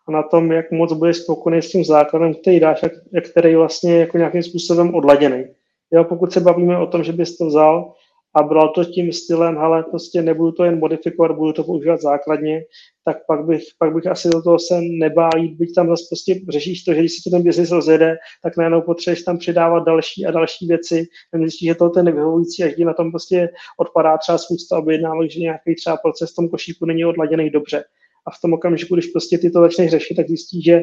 a 0.10 0.12
na 0.12 0.24
tom, 0.24 0.52
jak 0.52 0.72
moc 0.72 0.94
bude 0.94 1.14
spokojený 1.14 1.62
s 1.62 1.72
tím 1.72 1.86
základem, 1.86 2.34
který 2.34 2.60
dáš, 2.60 2.82
jak 3.14 3.30
který 3.32 3.56
vlastně 3.56 4.00
jako 4.00 4.18
nějakým 4.18 4.44
způsobem 4.44 4.96
odladěný. 4.96 5.46
Jo, 5.92 6.04
pokud 6.04 6.34
se 6.34 6.40
bavíme 6.40 6.78
o 6.78 6.88
tom, 6.88 7.04
že 7.04 7.14
bys 7.14 7.38
to 7.38 7.46
vzal 7.46 7.94
a 8.36 8.44
bral 8.44 8.70
to 8.70 8.86
tím 8.86 9.14
stylem, 9.14 9.58
ale 9.58 9.84
prostě 9.84 10.22
nebudu 10.22 10.52
to 10.52 10.64
jen 10.64 10.80
modifikovat, 10.80 11.38
budu 11.38 11.54
to 11.54 11.64
používat 11.64 12.02
základně, 12.02 12.62
tak 13.06 13.18
pak 13.28 13.46
bych, 13.46 13.64
pak 13.78 13.94
bych 13.94 14.08
asi 14.08 14.30
do 14.30 14.42
toho 14.42 14.60
se 14.60 14.82
nebál 14.82 15.32
jít, 15.38 15.54
byť 15.58 15.76
tam 15.76 15.88
zase 15.88 16.04
prostě 16.10 16.42
řešíš 16.50 16.84
to, 16.84 16.94
že 16.94 17.00
když 17.00 17.14
si 17.14 17.22
to 17.24 17.30
ten 17.30 17.44
biznis 17.44 17.72
rozjede, 17.72 18.18
tak 18.44 18.58
najednou 18.58 18.82
potřebuješ 18.82 19.24
tam 19.24 19.38
přidávat 19.38 19.80
další 19.80 20.26
a 20.26 20.32
další 20.32 20.68
věci, 20.68 21.08
zjistíš, 21.34 21.68
že 21.68 21.76
to 21.76 21.90
ten 21.90 22.06
nevyhovující 22.06 22.64
a 22.64 22.68
že 22.68 22.86
na 22.86 22.94
tom 22.94 23.12
prostě 23.12 23.50
odpadá 23.78 24.18
třeba 24.18 24.38
spousta 24.38 24.78
objednávek, 24.78 25.32
že 25.32 25.40
nějaký 25.40 25.76
třeba 25.76 25.98
proces 25.98 26.32
v 26.32 26.36
tom 26.36 26.50
košíku 26.50 26.86
není 26.86 27.06
odladěný 27.06 27.50
dobře. 27.50 27.84
A 28.28 28.32
v 28.32 28.42
tom 28.42 28.54
okamžiku, 28.54 28.96
když 28.96 29.08
prostě 29.08 29.38
ty 29.38 29.52
to 29.52 29.60
začneš 29.60 29.92
řešit, 29.92 30.16
tak 30.16 30.28
zjistíš, 30.28 30.64
že 30.66 30.82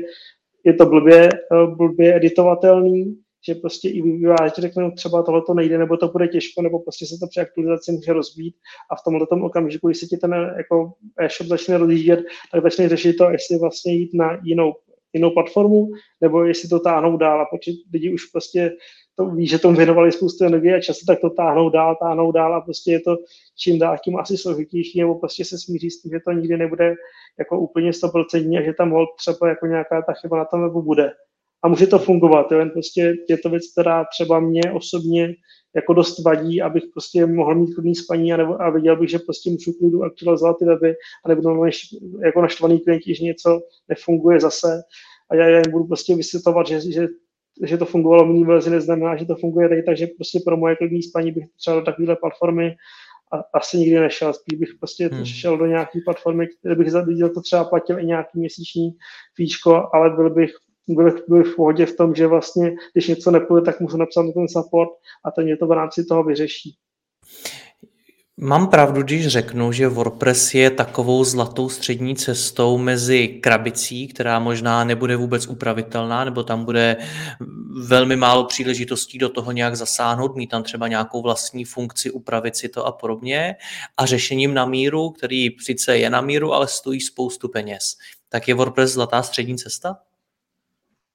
je 0.64 0.74
to 0.74 0.86
blbě, 0.86 1.28
eh, 1.28 1.66
blbě 1.66 2.16
editovatelný, 2.16 3.16
že 3.48 3.54
prostě 3.54 3.88
i 3.88 4.02
vývojáři 4.02 4.60
řeknou, 4.60 4.90
třeba 4.90 5.22
tohle 5.22 5.42
to 5.46 5.54
nejde, 5.54 5.78
nebo 5.78 5.96
to 5.96 6.08
bude 6.08 6.28
těžko, 6.28 6.62
nebo 6.62 6.78
prostě 6.78 7.06
se 7.06 7.14
to 7.20 7.26
při 7.26 7.40
aktualizaci 7.40 7.92
může 7.92 8.12
rozbít. 8.12 8.56
A 8.90 8.96
v 8.96 9.04
tomhle 9.04 9.26
tom 9.26 9.42
okamžiku, 9.42 9.88
když 9.88 9.98
se 9.98 10.06
ti 10.06 10.16
ten 10.16 10.54
jako 10.56 10.92
e-shop 11.20 11.46
začne 11.46 11.78
rozjíždět, 11.78 12.20
tak 12.52 12.62
začne 12.62 12.88
řešit 12.88 13.16
to, 13.16 13.30
jestli 13.30 13.58
vlastně 13.58 13.92
jít 13.92 14.14
na 14.14 14.38
jinou, 14.44 14.74
jinou 15.12 15.30
platformu, 15.30 15.90
nebo 16.20 16.44
jestli 16.44 16.68
to 16.68 16.80
táhnou 16.80 17.16
dál. 17.16 17.40
A 17.40 17.44
protože 17.44 17.72
lidi 17.92 18.14
už 18.14 18.24
prostě 18.24 18.72
to 19.16 19.26
ví, 19.26 19.46
že 19.46 19.58
tomu 19.58 19.76
věnovali 19.76 20.12
spoustu 20.12 20.44
energie 20.44 20.76
a 20.76 20.80
často 20.80 21.06
tak 21.06 21.20
to 21.20 21.30
táhnou 21.30 21.70
dál, 21.70 21.96
táhnou 22.00 22.32
dál 22.32 22.54
a 22.54 22.60
prostě 22.60 22.92
je 22.92 23.00
to 23.00 23.16
čím 23.58 23.78
dál 23.78 23.96
tím 24.04 24.16
asi 24.16 24.36
složitější, 24.36 25.00
nebo 25.00 25.14
prostě 25.14 25.44
se 25.44 25.58
smíří 25.58 25.90
s 25.90 26.02
tím, 26.02 26.10
že 26.10 26.20
to 26.24 26.32
nikdy 26.32 26.56
nebude 26.56 26.94
jako 27.38 27.60
úplně 27.60 27.90
100% 27.90 28.58
a 28.58 28.62
že 28.62 28.72
tam 28.72 28.94
třeba 29.16 29.48
jako 29.48 29.66
nějaká 29.66 30.02
ta 30.02 30.12
chyba 30.12 30.36
na 30.36 30.44
tom 30.44 30.62
webu 30.62 30.82
bude 30.82 31.12
a 31.66 31.68
může 31.68 31.86
to 31.86 31.98
fungovat. 31.98 32.52
Jo? 32.52 32.58
Jen 32.58 32.70
prostě 32.70 33.14
je 33.28 33.38
to 33.38 33.50
věc, 33.50 33.72
která 33.72 34.04
třeba 34.04 34.40
mě 34.40 34.62
osobně 34.72 35.34
jako 35.74 35.92
dost 35.92 36.24
vadí, 36.24 36.62
abych 36.62 36.82
prostě 36.92 37.26
mohl 37.26 37.54
mít 37.54 37.74
klidný 37.74 37.94
spaní 37.94 38.32
a, 38.32 38.36
nebo, 38.36 38.62
a 38.62 38.70
viděl 38.70 38.96
bych, 38.96 39.10
že 39.10 39.18
prostě 39.18 39.50
můžu 39.50 39.72
klidu 39.72 40.04
aktualizovat 40.04 40.56
ty 40.58 40.64
weby 40.64 40.94
a 41.24 41.28
nebudu 41.28 41.64
jako 42.24 42.42
naštvaný 42.42 42.80
klienti, 42.80 43.14
že 43.14 43.24
něco 43.24 43.60
nefunguje 43.88 44.40
zase 44.40 44.82
a 45.30 45.34
já 45.34 45.46
jen 45.46 45.70
budu 45.70 45.84
prostě 45.84 46.14
vysvětlovat, 46.14 46.66
že, 46.66 46.80
že 46.92 47.08
že 47.62 47.78
to 47.78 47.86
fungovalo 47.86 48.24
v 48.24 48.26
minulý 48.26 48.44
verzi, 48.44 48.70
neznamená, 48.70 49.16
že 49.16 49.24
to 49.24 49.36
funguje 49.36 49.68
tady, 49.68 49.82
takže 49.82 50.06
prostě 50.06 50.40
pro 50.44 50.56
moje 50.56 50.76
klidní 50.76 51.02
spaní 51.02 51.32
bych 51.32 51.44
třeba 51.56 51.76
do 51.76 51.84
takovéhle 51.84 52.16
platformy 52.16 52.76
a, 53.32 53.58
asi 53.58 53.78
nikdy 53.78 54.00
nešel. 54.00 54.32
Spíš 54.32 54.58
bych 54.58 54.68
prostě 54.80 55.08
hmm. 55.08 55.24
šel 55.24 55.58
do 55.58 55.66
nějaké 55.66 55.98
platformy, 56.04 56.46
kde 56.62 56.74
bych 56.74 56.92
viděl 57.06 57.28
to 57.28 57.40
třeba 57.40 57.64
platil 57.64 58.00
i 58.00 58.06
nějaký 58.06 58.38
měsíční 58.38 58.90
fíčko, 59.34 59.88
ale 59.92 60.10
byl 60.10 60.30
bych 60.30 60.50
byli, 60.88 61.12
byli 61.28 61.44
v 61.44 61.56
pohodě 61.56 61.86
v 61.86 61.96
tom, 61.96 62.14
že 62.14 62.26
vlastně, 62.26 62.74
když 62.92 63.08
něco 63.08 63.30
nepůjde, 63.30 63.64
tak 63.64 63.80
můžu 63.80 63.96
napsat 63.96 64.22
na 64.22 64.32
ten 64.32 64.48
support 64.48 64.90
a 65.24 65.30
ten 65.30 65.44
mě 65.44 65.56
to 65.56 65.66
v 65.66 65.72
rámci 65.72 66.04
toho 66.04 66.24
vyřeší. 66.24 66.76
Mám 68.40 68.68
pravdu, 68.68 69.02
když 69.02 69.26
řeknu, 69.26 69.72
že 69.72 69.88
WordPress 69.88 70.54
je 70.54 70.70
takovou 70.70 71.24
zlatou 71.24 71.68
střední 71.68 72.16
cestou 72.16 72.78
mezi 72.78 73.28
krabicí, 73.28 74.08
která 74.08 74.38
možná 74.38 74.84
nebude 74.84 75.16
vůbec 75.16 75.46
upravitelná, 75.46 76.24
nebo 76.24 76.42
tam 76.42 76.64
bude 76.64 76.96
velmi 77.86 78.16
málo 78.16 78.44
příležitostí 78.44 79.18
do 79.18 79.28
toho 79.28 79.52
nějak 79.52 79.76
zasáhnout, 79.76 80.36
mít 80.36 80.46
tam 80.46 80.62
třeba 80.62 80.88
nějakou 80.88 81.22
vlastní 81.22 81.64
funkci, 81.64 82.10
upravit 82.10 82.56
si 82.56 82.68
to 82.68 82.86
a 82.86 82.92
podobně, 82.92 83.56
a 83.96 84.06
řešením 84.06 84.54
na 84.54 84.64
míru, 84.64 85.10
který 85.10 85.48
sice 85.60 85.98
je 85.98 86.10
na 86.10 86.20
míru, 86.20 86.52
ale 86.52 86.68
stojí 86.68 87.00
spoustu 87.00 87.48
peněz. 87.48 87.96
Tak 88.28 88.48
je 88.48 88.54
WordPress 88.54 88.92
zlatá 88.92 89.22
střední 89.22 89.58
cesta? 89.58 89.96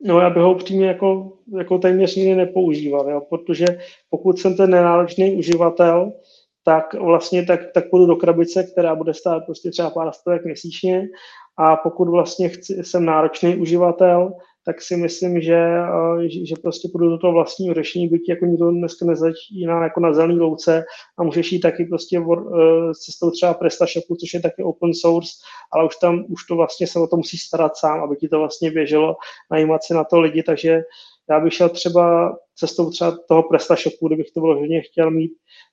No 0.03 0.19
já 0.19 0.29
bych 0.29 0.43
ho 0.43 0.53
upřímně 0.53 0.87
jako, 0.87 1.33
jako 1.57 1.77
téměř 1.77 2.15
nikdy 2.15 2.35
nepoužíval, 2.35 3.09
jo, 3.09 3.21
protože 3.29 3.65
pokud 4.09 4.39
jsem 4.39 4.57
ten 4.57 4.69
nenáročný 4.69 5.35
uživatel, 5.35 6.13
tak 6.63 6.93
vlastně 6.93 7.45
tak, 7.45 7.59
tak 7.73 7.89
půjdu 7.89 8.05
do 8.05 8.15
krabice, 8.15 8.63
která 8.63 8.95
bude 8.95 9.13
stát 9.13 9.45
prostě 9.45 9.71
třeba 9.71 9.89
pár 9.89 10.11
stovek 10.11 10.45
měsíčně. 10.45 11.07
A 11.57 11.75
pokud 11.75 12.09
vlastně 12.09 12.49
chci, 12.49 12.83
jsem 12.83 13.05
náročný 13.05 13.55
uživatel, 13.55 14.33
tak 14.65 14.81
si 14.81 14.95
myslím, 14.95 15.41
že, 15.41 15.59
že, 16.43 16.55
prostě 16.61 16.89
půjdu 16.91 17.09
do 17.09 17.17
toho 17.17 17.33
vlastního 17.33 17.73
řešení, 17.75 18.07
byť 18.07 18.29
jako 18.29 18.45
nikdo 18.45 18.71
dneska 18.71 19.05
nezačíná 19.05 19.83
jako 19.83 19.99
na 19.99 20.13
zelený 20.13 20.39
louce 20.39 20.83
a 21.17 21.23
můžeš 21.23 21.51
jít 21.51 21.59
taky 21.59 21.85
prostě 21.85 22.19
uh, 22.19 22.91
cestou 22.91 23.31
třeba 23.31 23.53
PrestaShopu, 23.53 24.15
což 24.15 24.33
je 24.33 24.41
taky 24.41 24.63
open 24.63 24.93
source, 24.93 25.31
ale 25.73 25.85
už 25.85 25.95
tam, 25.95 26.25
už 26.29 26.45
to 26.45 26.55
vlastně 26.55 26.87
se 26.87 26.99
o 26.99 27.07
to 27.07 27.17
musí 27.17 27.37
starat 27.37 27.77
sám, 27.77 27.99
aby 27.99 28.15
ti 28.15 28.27
to 28.27 28.39
vlastně 28.39 28.71
běželo, 28.71 29.15
najímat 29.51 29.83
si 29.83 29.93
na 29.93 30.03
to 30.03 30.19
lidi, 30.19 30.43
takže 30.43 30.81
já 31.29 31.39
bych 31.39 31.53
šel 31.53 31.69
třeba 31.69 32.35
cestou 32.55 32.89
třeba 32.89 33.17
toho 33.27 33.43
PrestaShopu, 33.43 34.07
kdybych 34.07 34.31
to 34.31 34.41
vloženě 34.41 34.81
chtěl 34.81 35.11
mít 35.11 35.31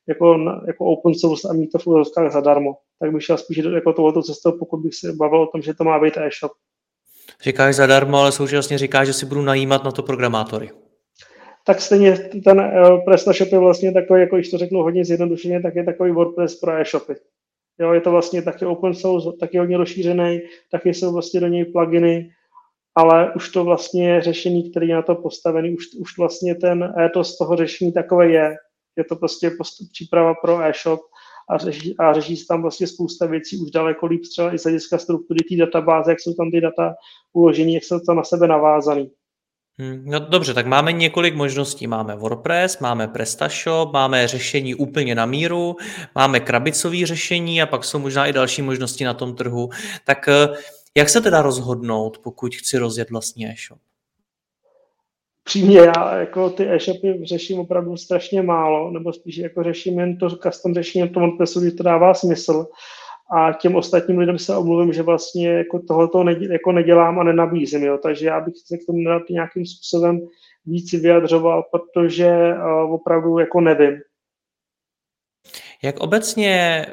jako, 0.09 0.38
jako 0.66 0.85
open 0.85 1.14
source 1.14 1.49
a 1.49 1.52
mít 1.52 1.73
to 1.73 1.78
v 1.78 1.87
úzovkách 1.87 2.33
zadarmo. 2.33 2.76
Tak 3.00 3.12
bych 3.12 3.25
šel 3.25 3.38
spíš 3.38 3.57
jako 3.57 3.92
tohoto 3.92 4.23
cestou, 4.23 4.59
pokud 4.59 4.76
bych 4.76 4.95
se 4.95 5.12
bavil 5.12 5.42
o 5.42 5.47
tom, 5.47 5.62
že 5.62 5.75
to 5.75 5.85
má 5.85 5.99
být 5.99 6.16
e-shop. 6.16 6.52
Říkáš 7.42 7.75
zadarmo, 7.75 8.18
ale 8.18 8.33
současně 8.33 8.78
říkáš, 8.78 9.07
že 9.07 9.12
si 9.12 9.26
budu 9.26 9.42
najímat 9.42 9.85
na 9.85 9.90
to 9.90 10.02
programátory. 10.02 10.71
Tak 11.66 11.80
stejně 11.80 12.18
ten 12.45 12.61
uh, 12.61 13.04
PrestaShop 13.04 13.52
je 13.52 13.59
vlastně 13.59 13.92
takový, 13.92 14.21
jako 14.21 14.37
když 14.37 14.50
to 14.50 14.59
řeknu 14.59 14.83
hodně 14.83 15.04
zjednodušeně, 15.04 15.62
tak 15.62 15.75
je 15.75 15.85
takový 15.85 16.11
WordPress 16.11 16.54
pro 16.61 16.80
e-shopy. 16.80 17.14
Jo, 17.80 17.92
je 17.92 18.00
to 18.00 18.11
vlastně 18.11 18.42
taky 18.42 18.66
open 18.66 18.95
source, 18.95 19.28
taky 19.40 19.59
hodně 19.59 19.76
rozšířený, 19.76 20.40
taky 20.71 20.95
jsou 20.95 21.12
vlastně 21.12 21.40
do 21.40 21.47
něj 21.47 21.64
pluginy, 21.64 22.30
ale 22.95 23.33
už 23.37 23.49
to 23.49 23.64
vlastně 23.64 24.11
je 24.11 24.21
řešení, 24.21 24.71
který 24.71 24.88
je 24.88 24.95
na 24.95 25.02
to 25.02 25.14
postavený, 25.14 25.75
už, 25.75 25.85
už 26.00 26.18
vlastně 26.18 26.54
ten 26.54 26.95
z 27.23 27.38
toho 27.38 27.57
řešení 27.57 27.92
takové 27.92 28.30
je. 28.30 28.57
Je 28.97 29.04
to 29.04 29.16
prostě 29.16 29.50
postup, 29.59 29.88
příprava 29.92 30.35
pro 30.35 30.62
e-shop 30.62 31.00
a 31.50 31.59
řeší, 31.59 31.95
a 31.99 32.12
řeší 32.12 32.37
se 32.37 32.47
tam 32.47 32.62
vlastně 32.62 32.87
spousta 32.87 33.26
věcí 33.26 33.59
už 33.59 33.71
daleko 33.71 34.07
líp 34.07 34.23
třeba 34.31 34.55
i 34.55 34.59
z 34.59 34.62
hlediska 34.62 34.99
struktury 34.99 35.40
té 35.50 35.57
databáze, 35.57 36.11
jak 36.11 36.21
jsou 36.21 36.35
tam 36.35 36.50
ty 36.50 36.61
data 36.61 36.95
uložené, 37.33 37.73
jak 37.73 37.85
jsou 37.85 38.00
to 38.00 38.14
na 38.14 38.25
sebe 38.25 38.49
navázané. 38.49 39.07
Hmm, 39.81 40.02
no 40.07 40.21
dobře, 40.21 40.55
tak 40.55 40.67
máme 40.67 40.93
několik 40.93 41.35
možností. 41.35 41.87
Máme 41.87 42.17
WordPress, 42.17 42.78
máme 42.78 43.09
PrestaShop, 43.09 43.93
máme 43.93 44.28
řešení 44.28 44.75
úplně 44.75 45.14
na 45.14 45.26
míru, 45.26 45.76
máme 46.14 46.40
krabicové 46.40 47.07
řešení 47.07 47.62
a 47.62 47.67
pak 47.67 47.85
jsou 47.85 47.99
možná 47.99 48.26
i 48.26 48.33
další 48.33 48.62
možnosti 48.62 49.05
na 49.05 49.14
tom 49.14 49.35
trhu. 49.35 49.69
Tak 50.05 50.28
eh, 50.28 50.49
jak 50.97 51.09
se 51.09 51.21
teda 51.21 51.43
rozhodnout, 51.43 52.19
pokud 52.19 52.55
chci 52.55 52.78
rozjet 52.78 53.11
vlastní 53.11 53.47
e-shop? 53.47 53.78
Přímě 55.49 55.78
já 55.78 56.19
jako 56.19 56.50
ty 56.50 56.69
e-shopy 56.69 57.21
řeším 57.25 57.61
opravdu 57.61 57.97
strašně 57.97 58.43
málo, 58.43 58.90
nebo 58.90 59.12
spíš 59.12 59.37
jako 59.37 59.62
řeším 59.62 59.99
jen 59.99 60.19
to 60.19 60.31
custom 60.31 60.75
řešení 60.75 61.09
tom 61.09 61.23
WordPressu, 61.23 61.61
kdy 61.61 61.73
to 61.73 61.83
dává 61.83 62.14
smysl. 62.14 62.67
A 63.37 63.52
těm 63.52 63.76
ostatním 63.76 64.19
lidem 64.19 64.38
se 64.38 64.57
omluvím, 64.57 64.93
že 64.93 65.02
vlastně 65.02 65.49
jako 65.49 65.81
tohoto 65.88 66.25
nedělám, 66.25 66.52
jako 66.52 66.73
nedělám 66.73 67.19
a 67.19 67.25
nenabízím. 67.25 67.85
Jo. 67.85 67.99
Takže 68.02 68.26
já 68.26 68.40
bych 68.40 68.55
se 68.67 68.78
k 68.78 68.87
tomu 68.87 68.99
nerad 68.99 69.23
nějakým 69.31 69.67
způsobem 69.67 70.21
víc 70.67 70.93
vyjadřoval, 70.93 71.62
protože 71.71 72.31
uh, 72.55 72.95
opravdu 72.95 73.38
jako 73.38 73.61
nevím. 73.61 74.00
Jak 75.83 76.00
obecně 76.00 76.87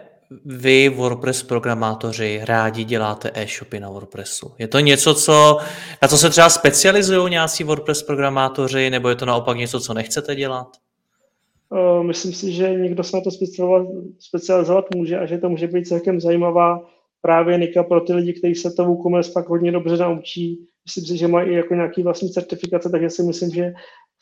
vy, 0.45 0.89
WordPress 0.89 1.43
programátoři, 1.43 2.41
rádi 2.43 2.83
děláte 2.83 3.31
e-shopy 3.33 3.79
na 3.79 3.89
WordPressu? 3.89 4.51
Je 4.59 4.67
to 4.67 4.79
něco, 4.79 5.15
co, 5.15 5.57
na 6.01 6.07
co 6.07 6.17
se 6.17 6.29
třeba 6.29 6.49
specializují 6.49 7.31
nějací 7.31 7.63
WordPress 7.63 8.03
programátoři, 8.03 8.89
nebo 8.89 9.09
je 9.09 9.15
to 9.15 9.25
naopak 9.25 9.57
něco, 9.57 9.79
co 9.79 9.93
nechcete 9.93 10.35
dělat? 10.35 10.67
Myslím 12.01 12.33
si, 12.33 12.51
že 12.51 12.73
někdo 12.73 13.03
se 13.03 13.17
na 13.17 13.23
to 13.23 13.29
specializovat 14.19 14.85
může 14.95 15.19
a 15.19 15.25
že 15.25 15.37
to 15.37 15.49
může 15.49 15.67
být 15.67 15.87
celkem 15.87 16.21
zajímavá 16.21 16.81
právě 17.21 17.57
nika 17.57 17.83
pro 17.83 18.01
ty 18.01 18.13
lidi, 18.13 18.33
kteří 18.33 18.55
se 18.55 18.71
to 18.71 18.85
WooCommerce 18.85 19.31
fakt 19.31 19.49
hodně 19.49 19.71
dobře 19.71 19.97
naučí. 19.97 20.59
Myslím 20.85 21.05
si, 21.05 21.17
že 21.17 21.27
mají 21.27 21.49
i 21.49 21.53
jako 21.53 21.73
nějaký 21.73 22.03
vlastní 22.03 22.29
certifikace, 22.29 22.89
takže 22.89 23.09
si 23.09 23.23
myslím, 23.23 23.49
že 23.49 23.73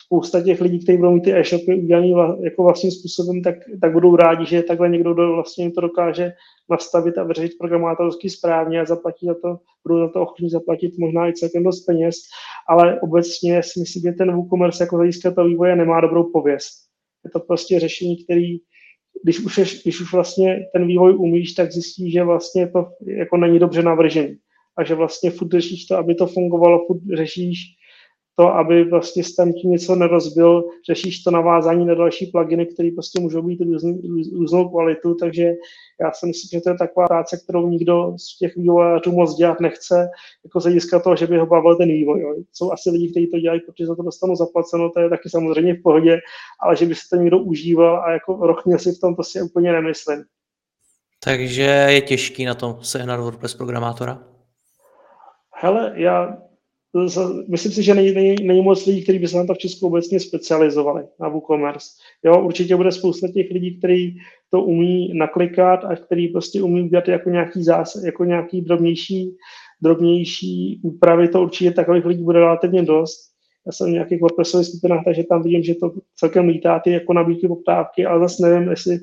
spousta 0.06 0.42
těch 0.42 0.62
lidí, 0.62 0.80
kteří 0.80 0.98
budou 0.98 1.12
mít 1.12 1.24
ty 1.24 1.34
e-shopy 1.34 1.76
udělané 1.76 2.08
jako 2.44 2.64
vlastním 2.64 2.92
způsobem, 2.92 3.42
tak, 3.42 3.56
tak 3.82 3.94
budou 3.94 4.16
rádi, 4.16 4.46
že 4.46 4.64
takhle 4.64 4.90
někdo 4.90 5.14
do, 5.14 5.34
vlastně 5.34 5.72
to 5.72 5.82
dokáže 5.82 6.34
nastavit 6.70 7.18
a 7.18 7.24
vyřešit 7.24 7.58
programátorsky 7.60 8.30
správně 8.30 8.82
a 8.82 8.86
zaplatí 8.86 9.26
za 9.26 9.34
to, 9.34 9.58
budou 9.88 10.00
za 10.00 10.10
to 10.10 10.22
ochotní 10.22 10.50
zaplatit 10.50 10.98
možná 10.98 11.30
i 11.30 11.34
celkem 11.34 11.64
dost 11.64 11.86
peněz, 11.86 12.16
ale 12.70 13.02
obecně 13.02 13.64
si 13.64 13.80
myslím, 13.80 14.02
že 14.02 14.12
ten 14.12 14.32
WooCommerce 14.32 14.84
jako 14.84 14.96
hlediska 14.96 15.32
toho 15.32 15.48
vývoje 15.48 15.76
nemá 15.76 16.02
dobrou 16.02 16.24
pověst. 16.24 16.74
Je 17.26 17.32
to 17.32 17.40
prostě 17.40 17.80
řešení, 17.80 18.24
který 18.24 18.58
když 19.24 19.40
už, 19.40 19.58
je, 19.58 19.66
když 19.84 20.02
už 20.02 20.14
vlastně 20.14 20.66
ten 20.74 20.88
vývoj 20.88 21.16
umíš, 21.18 21.54
tak 21.54 21.72
zjistíš, 21.72 22.14
že 22.14 22.24
vlastně 22.24 22.68
to 22.68 22.88
jako 23.08 23.38
není 23.38 23.60
dobře 23.60 23.84
navržený. 23.84 24.36
A 24.78 24.84
že 24.84 24.96
vlastně 24.96 25.32
furt 25.32 25.52
řešíš 25.52 25.86
to, 25.86 25.98
aby 25.98 26.16
to 26.16 26.28
fungovalo, 26.28 26.86
furt 26.88 27.02
řešíš 27.14 27.58
to, 28.36 28.56
aby 28.56 28.84
vlastně 28.84 29.24
tam 29.38 29.54
ti 29.54 29.68
něco 29.68 29.96
nerozbil, 29.96 30.64
řešíš 30.88 31.24
to 31.24 31.32
navázání 31.32 31.86
na 31.86 31.96
další 31.96 32.26
pluginy, 32.26 32.66
které 32.66 32.90
prostě 32.96 33.22
můžou 33.22 33.42
být 33.42 33.62
různý, 33.62 34.02
různou 34.34 34.70
kvalitu, 34.70 35.16
takže 35.16 35.54
já 36.02 36.12
si 36.12 36.26
myslím, 36.26 36.60
že 36.60 36.62
to 36.62 36.70
je 36.70 36.78
taková 36.78 37.08
práce, 37.08 37.38
kterou 37.44 37.70
nikdo 37.70 38.14
z 38.18 38.38
těch 38.38 38.56
vývojářů 38.56 39.12
moc 39.12 39.36
dělat 39.36 39.60
nechce, 39.60 40.10
jako 40.44 40.60
z 40.60 40.64
hlediska 40.64 41.00
toho, 41.00 41.16
že 41.16 41.28
by 41.28 41.38
ho 41.38 41.46
bavil 41.46 41.76
ten 41.76 41.90
vývoj. 41.90 42.22
Jo. 42.22 42.36
Jsou 42.54 42.72
asi 42.72 42.90
lidi, 42.90 43.12
kteří 43.12 43.28
to 43.28 43.40
dělají, 43.40 43.62
protože 43.62 43.86
za 43.86 43.96
to 43.96 44.04
dostanou 44.04 44.36
zaplaceno, 44.36 44.90
to 44.90 45.00
je 45.00 45.10
taky 45.10 45.30
samozřejmě 45.30 45.74
v 45.74 45.82
pohodě, 45.82 46.20
ale 46.60 46.76
že 46.76 46.86
by 46.86 46.96
se 46.96 47.02
to 47.10 47.16
někdo 47.16 47.40
užíval 47.40 48.04
a 48.04 48.12
jako 48.12 48.48
rochnil 48.48 48.80
si 48.80 48.92
v 48.92 49.00
tom, 49.00 49.16
to 49.16 49.24
si 49.24 49.42
úplně 49.42 49.72
nemyslím. 49.72 50.24
Takže 51.24 51.88
je 51.90 52.02
těžký 52.02 52.46
na 52.46 52.56
tom 52.56 52.78
sehnat 52.82 53.20
WordPress 53.20 53.56
programátora? 53.56 54.24
Hele, 55.56 55.94
já 55.96 56.38
myslím 57.48 57.72
si, 57.72 57.84
že 57.84 57.94
není, 57.94 58.12
není, 58.12 58.36
není 58.44 58.62
moc 58.62 58.86
lidí, 58.86 59.04
kteří 59.04 59.20
by 59.20 59.28
se 59.28 59.38
na 59.38 59.46
to 59.46 59.54
v 59.54 59.58
Česku 59.58 59.88
obecně 59.88 60.20
specializovali 60.20 61.04
na 61.20 61.30
WooCommerce. 61.30 61.88
Jo, 62.24 62.42
určitě 62.42 62.76
bude 62.76 62.92
spousta 62.92 63.28
těch 63.28 63.52
lidí, 63.52 63.78
kteří 63.78 64.18
to 64.50 64.62
umí 64.62 65.14
naklikat 65.14 65.86
a 65.86 65.96
který 65.96 66.28
prostě 66.28 66.62
umí 66.62 66.82
udělat 66.82 67.08
jako 67.08 67.30
nějaký 67.30 67.64
zás, 67.64 67.96
jako 67.96 68.26
nějaký 68.26 68.62
drobnější, 68.62 69.36
drobnější 69.82 70.80
úpravy, 70.84 71.28
to 71.28 71.42
určitě 71.42 71.72
takových 71.72 72.06
lidí 72.06 72.24
bude 72.24 72.40
relativně 72.40 72.84
dost. 72.84 73.34
Já 73.66 73.72
jsem 73.72 73.88
v 73.88 73.94
nějakých 73.94 74.22
WordPressových 74.22 74.68
skupinách, 74.68 75.02
takže 75.06 75.24
tam 75.24 75.44
vidím, 75.44 75.64
že 75.64 75.76
to 75.76 75.92
celkem 76.16 76.48
lítá 76.48 76.80
ty 76.80 76.92
jako 76.92 77.14
nabídky 77.14 77.48
poptávky, 77.48 78.06
ale 78.06 78.20
zase 78.20 78.50
nevím, 78.50 78.70
jestli 78.70 79.00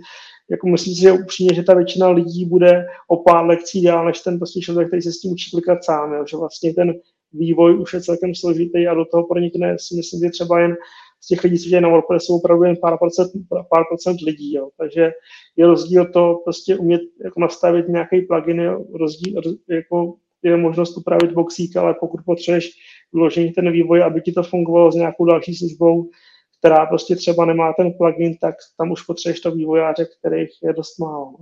jako 0.50 0.68
myslím 0.68 0.94
si, 0.94 1.00
že 1.00 1.12
upřímně, 1.12 1.54
že 1.54 1.62
ta 1.62 1.75
většina 1.75 2.11
lidí 2.11 2.44
bude 2.44 2.87
o 3.09 3.16
pár 3.16 3.47
lekcí 3.47 3.82
dál, 3.82 4.06
než 4.06 4.20
ten 4.20 4.38
prostě 4.38 4.61
člověk, 4.61 4.88
který 4.88 5.02
se 5.02 5.12
s 5.12 5.20
tím 5.20 5.32
učí 5.32 5.50
klikat 5.50 5.85
sám, 5.85 6.12
jo? 6.12 6.25
že 6.30 6.37
vlastně 6.37 6.75
ten 6.75 6.94
vývoj 7.32 7.78
už 7.78 7.94
je 7.94 8.00
celkem 8.00 8.34
složitý 8.34 8.87
a 8.87 8.94
do 8.94 9.04
toho 9.04 9.26
pronikne 9.26 9.76
si 9.78 9.96
myslím, 9.96 10.20
že 10.20 10.30
třeba 10.30 10.60
jen 10.60 10.76
z 11.20 11.26
těch 11.26 11.44
lidí, 11.44 11.58
co 11.58 11.68
dělají 11.68 11.82
na 11.82 11.88
WordPressu, 11.88 12.34
opravdu 12.34 12.64
jen 12.64 12.76
pár 12.76 12.99
procent, 12.99 13.30
pár 13.49 13.84
procent 13.90 14.20
lidí. 14.20 14.54
Jo. 14.54 14.68
Takže 14.78 15.12
je 15.56 15.66
rozdíl 15.66 16.12
to 16.12 16.40
prostě 16.44 16.76
umět 16.76 17.00
jako 17.25 17.40
nastavit 17.40 17.88
nějaký 17.88 18.20
plugin, 18.20 18.60
jo. 18.60 18.84
rozdíl, 18.94 19.40
jako 19.68 20.14
je 20.42 20.56
možnost 20.56 20.96
upravit 20.96 21.32
boxík, 21.32 21.76
ale 21.76 21.94
pokud 22.00 22.20
potřebuješ 22.25 22.70
vyložení 23.12 23.52
ten 23.52 23.72
vývoj, 23.72 24.02
aby 24.02 24.20
ti 24.20 24.32
to 24.32 24.42
fungovalo 24.42 24.92
s 24.92 24.94
nějakou 24.94 25.25
další 25.25 25.54
službou, 25.54 26.10
která 26.58 26.87
prostě 26.87 27.16
třeba 27.16 27.44
nemá 27.44 27.72
ten 27.72 27.92
plugin, 27.92 28.37
tak 28.40 28.54
tam 28.78 28.90
už 28.90 29.02
potřebuješ 29.02 29.40
to 29.40 29.50
vývojáře, 29.50 30.06
kterých 30.18 30.50
je 30.62 30.72
dost 30.72 30.99
málo. 30.99 31.34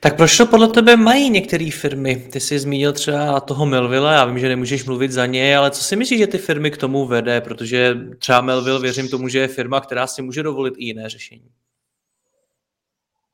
Tak 0.00 0.16
proč 0.16 0.36
to 0.36 0.46
podle 0.46 0.68
tebe 0.68 0.96
mají 0.96 1.30
některé 1.30 1.70
firmy? 1.70 2.16
Ty 2.32 2.40
jsi 2.40 2.58
zmínil 2.58 2.92
třeba 2.92 3.40
toho 3.40 3.66
Melville, 3.66 4.14
já 4.14 4.24
vím, 4.24 4.38
že 4.38 4.48
nemůžeš 4.48 4.84
mluvit 4.84 5.12
za 5.12 5.26
něj, 5.26 5.56
ale 5.56 5.70
co 5.70 5.84
si 5.84 5.96
myslíš, 5.96 6.18
že 6.18 6.26
ty 6.26 6.38
firmy 6.38 6.70
k 6.70 6.76
tomu 6.76 7.06
vede? 7.06 7.40
Protože 7.40 7.96
třeba 8.18 8.40
Melville, 8.40 8.80
věřím 8.80 9.08
tomu, 9.08 9.28
že 9.28 9.38
je 9.38 9.48
firma, 9.48 9.80
která 9.80 10.06
si 10.06 10.22
může 10.22 10.42
dovolit 10.42 10.74
i 10.76 10.84
jiné 10.84 11.08
řešení. 11.08 11.50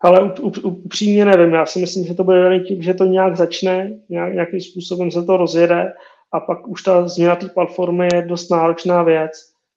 Ale 0.01 0.35
upřímně 0.63 1.25
nevím, 1.25 1.55
já 1.55 1.67
si 1.67 1.79
myslím, 1.79 2.07
že 2.07 2.15
to 2.15 2.25
bude 2.25 2.61
tím, 2.61 2.83
že 2.83 2.95
to 2.95 3.05
nějak 3.05 3.37
začne, 3.37 3.99
nějak, 4.09 4.35
nějakým 4.35 4.61
způsobem 4.61 5.11
se 5.11 5.23
to 5.23 5.37
rozjede 5.37 5.93
a 6.33 6.41
pak 6.41 6.69
už 6.69 6.83
ta 6.83 7.09
změna 7.09 7.37
té 7.37 7.49
platformy 7.49 8.09
je 8.15 8.23
dost 8.23 8.51
náročná 8.51 9.03
věc, 9.03 9.33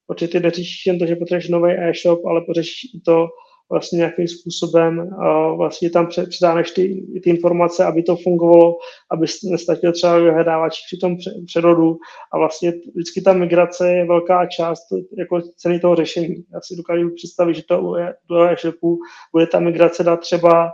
protože 0.08 0.28
ty 0.28 0.40
neřešíš 0.40 0.86
jen 0.86 1.00
to, 1.00 1.06
že 1.06 1.16
potřebuješ 1.16 1.50
nový 1.50 1.72
e-shop, 1.72 2.26
ale 2.26 2.42
potřebuješ 2.42 2.84
i 2.96 3.00
to, 3.00 3.28
vlastně 3.70 3.98
nějakým 3.98 4.28
způsobem 4.28 5.10
vlastně 5.58 5.90
tam 5.90 6.08
předáš 6.30 6.72
ty, 6.72 7.08
ty 7.24 7.30
informace, 7.30 7.86
aby 7.86 8.04
to 8.04 8.16
fungovalo, 8.16 8.78
aby 9.12 9.26
nestatil 9.44 9.92
třeba 9.92 10.18
vyhledávač 10.20 10.80
při 10.86 10.98
tom 10.98 11.18
přerodu 11.46 11.98
a 12.34 12.38
vlastně 12.38 12.74
vždycky 12.96 13.22
ta 13.22 13.34
migrace 13.34 13.92
je 13.92 14.06
velká 14.06 14.46
část 14.46 14.84
jako 15.18 15.42
ceny 15.42 15.80
toho 15.80 15.96
řešení. 15.96 16.36
Já 16.54 16.62
si 16.62 16.76
dokážu 16.76 17.16
představit, 17.16 17.56
že 17.56 17.64
to 17.64 17.96
do 18.30 18.44
e-shopu 18.44 19.00
bude 19.34 19.48
ta 19.48 19.60
migrace 19.60 20.04
dát 20.04 20.20
třeba 20.20 20.72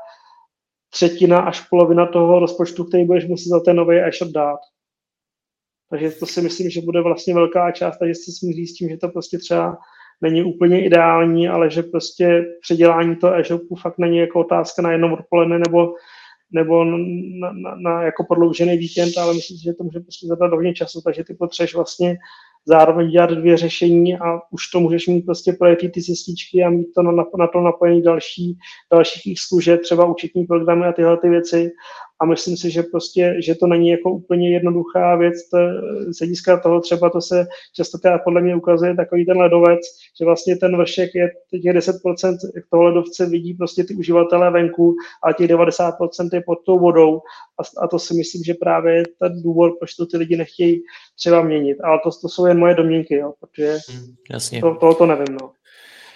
třetina 0.89 1.39
až 1.39 1.67
polovina 1.69 2.05
toho 2.05 2.39
rozpočtu, 2.39 2.83
který 2.83 3.05
budeš 3.05 3.27
muset 3.27 3.49
za 3.49 3.59
ten 3.59 3.75
nový 3.75 3.97
e-shop 3.97 4.31
dát. 4.31 4.59
Takže 5.89 6.11
to 6.11 6.25
si 6.25 6.41
myslím, 6.41 6.69
že 6.69 6.81
bude 6.81 7.01
vlastně 7.01 7.33
velká 7.33 7.71
část, 7.71 7.97
takže 7.97 8.15
se 8.15 8.31
smíří 8.31 8.67
s 8.67 8.73
tím, 8.73 8.89
že 8.89 8.97
to 8.97 9.09
prostě 9.09 9.37
třeba 9.37 9.77
není 10.23 10.43
úplně 10.43 10.85
ideální, 10.85 11.49
ale 11.49 11.69
že 11.69 11.83
prostě 11.83 12.45
předělání 12.61 13.15
toho 13.15 13.35
e-shopu 13.35 13.75
fakt 13.75 13.97
není 13.97 14.17
jako 14.17 14.39
otázka 14.39 14.81
na 14.81 14.91
jednom 14.91 15.13
odpoledne 15.13 15.59
nebo, 15.59 15.93
nebo 16.51 16.85
na, 16.85 17.51
na, 17.53 17.75
na, 17.75 18.03
jako 18.03 18.23
prodloužený 18.23 18.77
víkend, 18.77 19.17
ale 19.17 19.33
myslím 19.33 19.57
si, 19.57 19.63
že 19.63 19.73
to 19.73 19.83
může 19.83 19.99
prostě 19.99 20.27
zabrat 20.27 20.51
hodně 20.51 20.73
času, 20.73 21.01
takže 21.01 21.23
ty 21.23 21.33
potřebuješ 21.33 21.75
vlastně 21.75 22.17
zároveň 22.65 23.09
dělat 23.09 23.29
dvě 23.29 23.57
řešení 23.57 24.17
a 24.17 24.39
už 24.51 24.67
to 24.67 24.79
můžeš 24.79 25.07
mít 25.07 25.21
prostě 25.21 25.53
projetý 25.53 25.89
ty 25.89 26.01
cestičky 26.01 26.63
a 26.63 26.69
mít 26.69 26.87
to 26.95 27.01
na, 27.01 27.11
na 27.11 27.47
to 27.47 27.61
napojený 27.61 28.01
další, 28.01 28.57
dalších 28.91 29.39
služeb, 29.39 29.81
třeba 29.81 30.05
účetní 30.05 30.45
programy 30.45 30.85
a 30.85 30.91
tyhle 30.91 31.17
ty 31.17 31.29
věci 31.29 31.71
a 32.23 32.25
myslím 32.25 32.57
si, 32.57 32.71
že 32.71 32.83
prostě, 32.83 33.35
že 33.39 33.55
to 33.55 33.67
není 33.67 33.89
jako 33.89 34.11
úplně 34.11 34.53
jednoduchá 34.53 35.15
věc, 35.15 35.49
to, 35.49 35.57
z 36.13 36.19
hlediska 36.19 36.59
toho 36.59 36.81
třeba 36.81 37.09
to 37.09 37.21
se 37.21 37.47
často 37.75 37.97
teda 37.97 38.17
podle 38.17 38.41
mě 38.41 38.55
ukazuje 38.55 38.95
takový 38.95 39.25
ten 39.25 39.37
ledovec, 39.37 39.79
že 40.19 40.25
vlastně 40.25 40.55
ten 40.55 40.77
vršek 40.77 41.15
je 41.15 41.31
těch 41.51 41.61
10% 41.61 42.37
toho 42.69 42.83
ledovce 42.83 43.25
vidí 43.25 43.53
prostě 43.53 43.83
ty 43.83 43.95
uživatelé 43.95 44.51
venku 44.51 44.95
a 45.23 45.33
těch 45.33 45.49
90% 45.49 46.29
je 46.33 46.41
pod 46.41 46.59
tou 46.65 46.79
vodou 46.79 47.17
a, 47.59 47.83
a 47.83 47.87
to 47.87 47.99
si 47.99 48.13
myslím, 48.13 48.43
že 48.43 48.53
právě 48.53 48.95
je 48.95 49.03
ten 49.19 49.41
důvod, 49.41 49.73
proč 49.79 49.93
to 49.93 50.05
ty 50.05 50.17
lidi 50.17 50.37
nechtějí 50.37 50.81
třeba 51.15 51.41
měnit, 51.41 51.77
ale 51.83 51.99
to, 52.03 52.09
to 52.21 52.29
jsou 52.29 52.45
jen 52.45 52.59
moje 52.59 52.75
domněnky, 52.75 53.15
jo, 53.15 53.33
protože 53.39 53.77
hmm, 53.89 54.15
Jasně. 54.31 54.61
To, 54.61 54.75
toho 54.75 54.95
to 54.95 55.05
nevím, 55.05 55.37
no. 55.41 55.51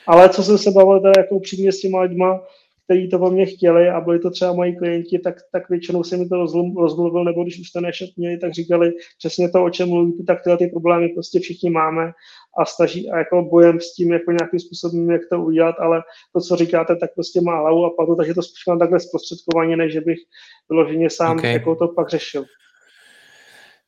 Ale 0.08 0.30
co 0.30 0.44
jsem 0.44 0.58
se 0.58 0.72
bavil 0.72 1.00
teda 1.00 1.14
jako 1.18 1.36
upřímně 1.36 1.72
s 1.72 1.80
těma 1.80 2.02
lidma, 2.02 2.40
kteří 2.88 3.10
to 3.10 3.20
po 3.20 3.32
mně 3.32 3.46
chtěli 3.46 3.90
a 3.90 4.02
byli 4.02 4.20
to 4.20 4.30
třeba 4.30 4.54
moji 4.54 4.76
klienti, 4.76 5.20
tak, 5.20 5.36
tak 5.52 5.70
většinou 5.70 6.04
se 6.04 6.18
mi 6.18 6.30
to 6.30 6.36
rozmluvil, 6.78 7.24
nebo 7.24 7.44
když 7.44 7.60
už 7.60 7.72
to 7.72 7.82
nešet 7.82 8.10
měli, 8.18 8.38
tak 8.38 8.54
říkali 8.54 8.94
přesně 9.18 9.50
to, 9.50 9.64
o 9.64 9.70
čem 9.70 9.90
mluvíte, 9.90 10.24
tak 10.24 10.44
tyhle 10.44 10.58
ty 10.58 10.68
problémy 10.68 11.10
prostě 11.10 11.40
všichni 11.40 11.70
máme 11.70 12.12
a 12.60 12.66
snaží 12.66 13.10
a 13.10 13.18
jako 13.18 13.42
bojem 13.42 13.80
s 13.80 13.94
tím 13.94 14.12
jako 14.12 14.32
nějakým 14.32 14.60
způsobem, 14.60 15.12
jak 15.12 15.22
to 15.32 15.44
udělat, 15.44 15.76
ale 15.80 16.02
to, 16.34 16.42
co 16.42 16.56
říkáte, 16.56 16.96
tak 16.96 17.14
prostě 17.16 17.42
má 17.42 17.60
hlavu 17.60 17.86
a 17.86 17.90
patu, 17.98 18.16
takže 18.16 18.34
to 18.34 18.42
spíš 18.42 18.66
mám 18.68 18.80
takhle 18.80 19.00
zprostředkovaně, 19.00 19.78
než 19.78 19.98
bych 19.98 20.20
vyloženě 20.70 21.10
sám 21.10 21.38
okay. 21.38 21.54
jako 21.54 21.76
to 21.76 21.88
pak 21.88 22.10
řešil. 22.10 22.46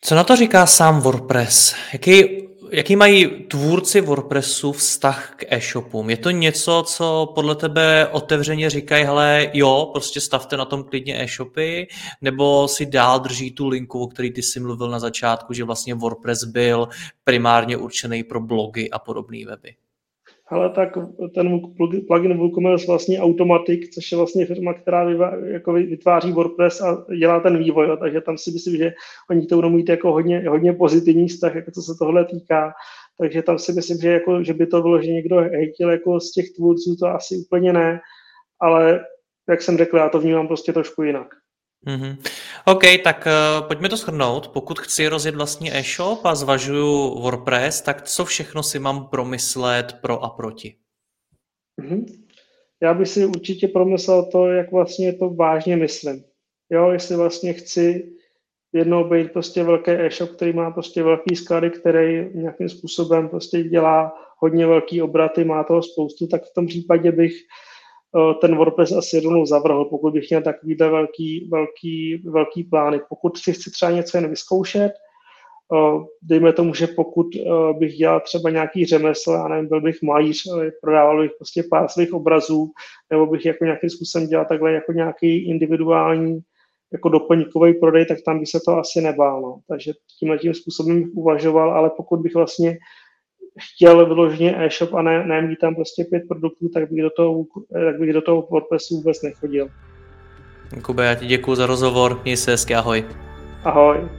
Co 0.01 0.15
na 0.15 0.23
to 0.23 0.35
říká 0.35 0.65
sám 0.65 1.01
WordPress? 1.01 1.75
Jaký 1.93 2.48
jaký 2.71 2.95
mají 2.95 3.27
tvůrci 3.27 4.01
WordPressu 4.01 4.71
vztah 4.71 5.34
k 5.36 5.45
e-shopům? 5.49 6.10
Je 6.10 6.17
to 6.17 6.32
něco, 6.32 6.84
co 6.88 7.32
podle 7.36 7.55
tebe 7.55 8.08
otevřeně 8.08 8.69
říkají, 8.69 9.05
hele, 9.05 9.51
jo, 9.53 9.89
prostě 9.93 10.21
stavte 10.21 10.58
na 10.58 10.65
tom 10.65 10.84
klidně 10.84 11.23
e-shopy, 11.23 11.88
nebo 12.21 12.67
si 12.67 12.86
dál 12.86 13.19
drží 13.19 13.51
tu 13.51 13.67
linku, 13.67 14.03
o 14.03 14.08
který 14.08 14.32
ty 14.32 14.43
jsi 14.43 14.60
mluvil 14.60 14.89
na 14.89 14.99
začátku, 14.99 15.53
že 15.53 15.63
vlastně 15.63 15.95
WordPress 15.95 16.43
byl 16.43 16.88
primárně 17.23 17.77
určený 17.77 18.23
pro 18.23 18.39
blogy 18.39 18.89
a 18.89 18.99
podobné 18.99 19.45
weby? 19.45 19.75
Ale 20.49 20.69
tak 20.69 20.97
ten 21.35 21.59
plugin 22.07 22.38
WooCommerce 22.38 22.88
vlastně 22.88 23.19
Automatic, 23.19 23.93
což 23.93 24.12
je 24.12 24.17
vlastně 24.17 24.45
firma, 24.45 24.73
která 24.73 25.03
vyvá, 25.03 25.35
jako 25.35 25.73
vytváří 25.73 26.31
WordPress 26.31 26.81
a 26.81 27.05
dělá 27.19 27.39
ten 27.39 27.57
vývoj, 27.57 27.88
jo, 27.88 27.97
takže 27.97 28.21
tam 28.21 28.38
si 28.38 28.51
myslím, 28.51 28.77
že 28.77 28.93
oni 29.29 29.45
to 29.45 29.55
budou 29.55 29.69
mít 29.69 29.89
jako 29.89 30.12
hodně, 30.12 30.49
hodně 30.49 30.73
pozitivní 30.73 31.27
vztah, 31.27 31.55
jako 31.55 31.71
co 31.71 31.81
se 31.81 31.91
tohle 31.99 32.25
týká. 32.25 32.73
Takže 33.17 33.41
tam 33.41 33.59
si 33.59 33.73
myslím, 33.73 33.97
že, 33.97 34.09
jako, 34.09 34.43
že 34.43 34.53
by 34.53 34.67
to 34.67 34.81
bylo, 34.81 35.01
že 35.01 35.12
někdo 35.12 35.35
hejtil 35.35 35.89
jako 35.89 36.19
z 36.19 36.31
těch 36.31 36.45
tvůrců, 36.55 36.95
to 36.95 37.07
asi 37.07 37.38
úplně 37.38 37.73
ne, 37.73 37.99
ale 38.62 39.05
jak 39.49 39.62
jsem 39.62 39.77
řekl, 39.77 39.97
já 39.97 40.09
to 40.09 40.19
vnímám 40.19 40.47
prostě 40.47 40.73
trošku 40.73 41.03
jinak. 41.03 41.27
Mm-hmm. 41.87 42.17
OK, 42.65 42.83
tak 43.03 43.27
uh, 43.27 43.67
pojďme 43.67 43.89
to 43.89 43.97
shrnout. 43.97 44.47
Pokud 44.47 44.79
chci 44.79 45.07
rozjet 45.07 45.35
vlastní 45.35 45.77
e-shop 45.77 46.25
a 46.25 46.35
zvažuju 46.35 47.19
WordPress, 47.19 47.81
tak 47.81 48.01
co 48.01 48.25
všechno 48.25 48.63
si 48.63 48.79
mám 48.79 49.07
promyslet 49.07 49.93
pro 50.01 50.23
a 50.23 50.29
proti? 50.29 50.75
Mm-hmm. 51.81 52.05
Já 52.81 52.93
bych 52.93 53.07
si 53.07 53.25
určitě 53.25 53.67
promyslel 53.67 54.25
to, 54.31 54.47
jak 54.47 54.71
vlastně 54.71 55.13
to 55.13 55.29
vážně 55.29 55.77
myslím. 55.77 56.23
Jo, 56.69 56.89
jestli 56.89 57.15
vlastně 57.15 57.53
chci 57.53 58.11
jednou 58.73 59.09
být 59.09 59.31
prostě 59.33 59.63
velký 59.63 59.91
e-shop, 59.91 60.29
který 60.29 60.53
má 60.53 60.71
prostě 60.71 61.03
velký 61.03 61.35
sklady, 61.35 61.69
který 61.69 62.29
nějakým 62.33 62.69
způsobem 62.69 63.29
prostě 63.29 63.63
dělá 63.63 64.13
hodně 64.37 64.67
velký 64.67 65.01
obraty, 65.01 65.43
má 65.43 65.63
toho 65.63 65.83
spoustu, 65.83 66.27
tak 66.27 66.43
v 66.43 66.53
tom 66.53 66.67
případě 66.67 67.11
bych 67.11 67.33
ten 68.41 68.56
WordPress 68.56 68.91
asi 68.91 69.19
rovnou 69.19 69.45
zavrhl, 69.45 69.86
pokud 69.86 70.13
bych 70.13 70.30
měl 70.30 70.41
takovýhle 70.41 70.89
velký, 70.89 71.50
velký, 71.52 72.24
velký 72.26 72.63
plány. 72.63 73.00
Pokud 73.10 73.38
si 73.38 73.54
chci 73.54 73.72
třeba 73.72 73.91
něco 73.91 74.17
jen 74.17 74.30
vyzkoušet, 74.30 74.91
eh, 75.74 76.04
dejme 76.22 76.54
tomu, 76.54 76.74
že 76.74 76.88
pokud 76.88 77.28
eh, 77.36 77.74
bych 77.74 77.93
dělal 77.93 78.19
třeba 78.19 78.50
nějaký 78.50 78.86
řemesl, 78.86 79.32
a 79.32 79.48
nevím, 79.48 79.67
byl 79.67 79.82
bych 79.82 80.02
malíř, 80.04 80.43
prodával 80.82 81.22
bych 81.22 81.32
prostě 81.38 81.63
pár 81.69 81.88
svých 81.88 82.13
obrazů, 82.13 82.72
nebo 83.12 83.26
bych 83.26 83.45
jako 83.45 83.65
nějakým 83.65 83.89
způsobem 83.89 84.28
dělal 84.28 84.45
takhle 84.45 84.72
jako 84.72 84.91
nějaký 84.91 85.50
individuální 85.50 86.39
jako 86.93 87.10
doplňkový 87.10 87.74
prodej, 87.74 88.06
tak 88.06 88.17
tam 88.26 88.39
by 88.39 88.45
se 88.45 88.60
to 88.65 88.78
asi 88.78 89.02
nebál. 89.02 89.41
No. 89.41 89.60
Takže 89.67 89.93
tímhle 90.19 90.38
tím 90.38 90.54
způsobem 90.54 91.04
bych 91.04 91.13
uvažoval, 91.13 91.72
ale 91.72 91.89
pokud 91.98 92.19
bych 92.19 92.36
vlastně 92.36 92.78
chtěl 93.60 94.06
vyloženě 94.06 94.56
e-shop 94.58 94.93
a 94.93 95.02
ne, 95.02 95.26
ne 95.28 95.41
mít 95.41 95.60
tam 95.60 95.76
prostě 95.76 96.04
pět 96.04 96.24
produktů, 96.28 96.69
tak 96.69 96.91
bych 96.91 97.02
do 97.02 97.10
toho, 97.10 97.43
tak 97.74 98.00
bych 98.00 98.13
do 98.13 98.22
toho 98.22 98.48
WordPressu 98.52 98.95
vůbec 98.95 99.22
nechodil. 99.22 99.67
Kube, 100.82 101.06
já 101.06 101.15
ti 101.15 101.26
děkuji 101.26 101.56
za 101.56 101.65
rozhovor, 101.65 102.22
měj 102.24 102.38
se 102.38 102.52
hezky, 102.52 102.76
ahoj. 102.76 103.06
Ahoj. 103.63 104.18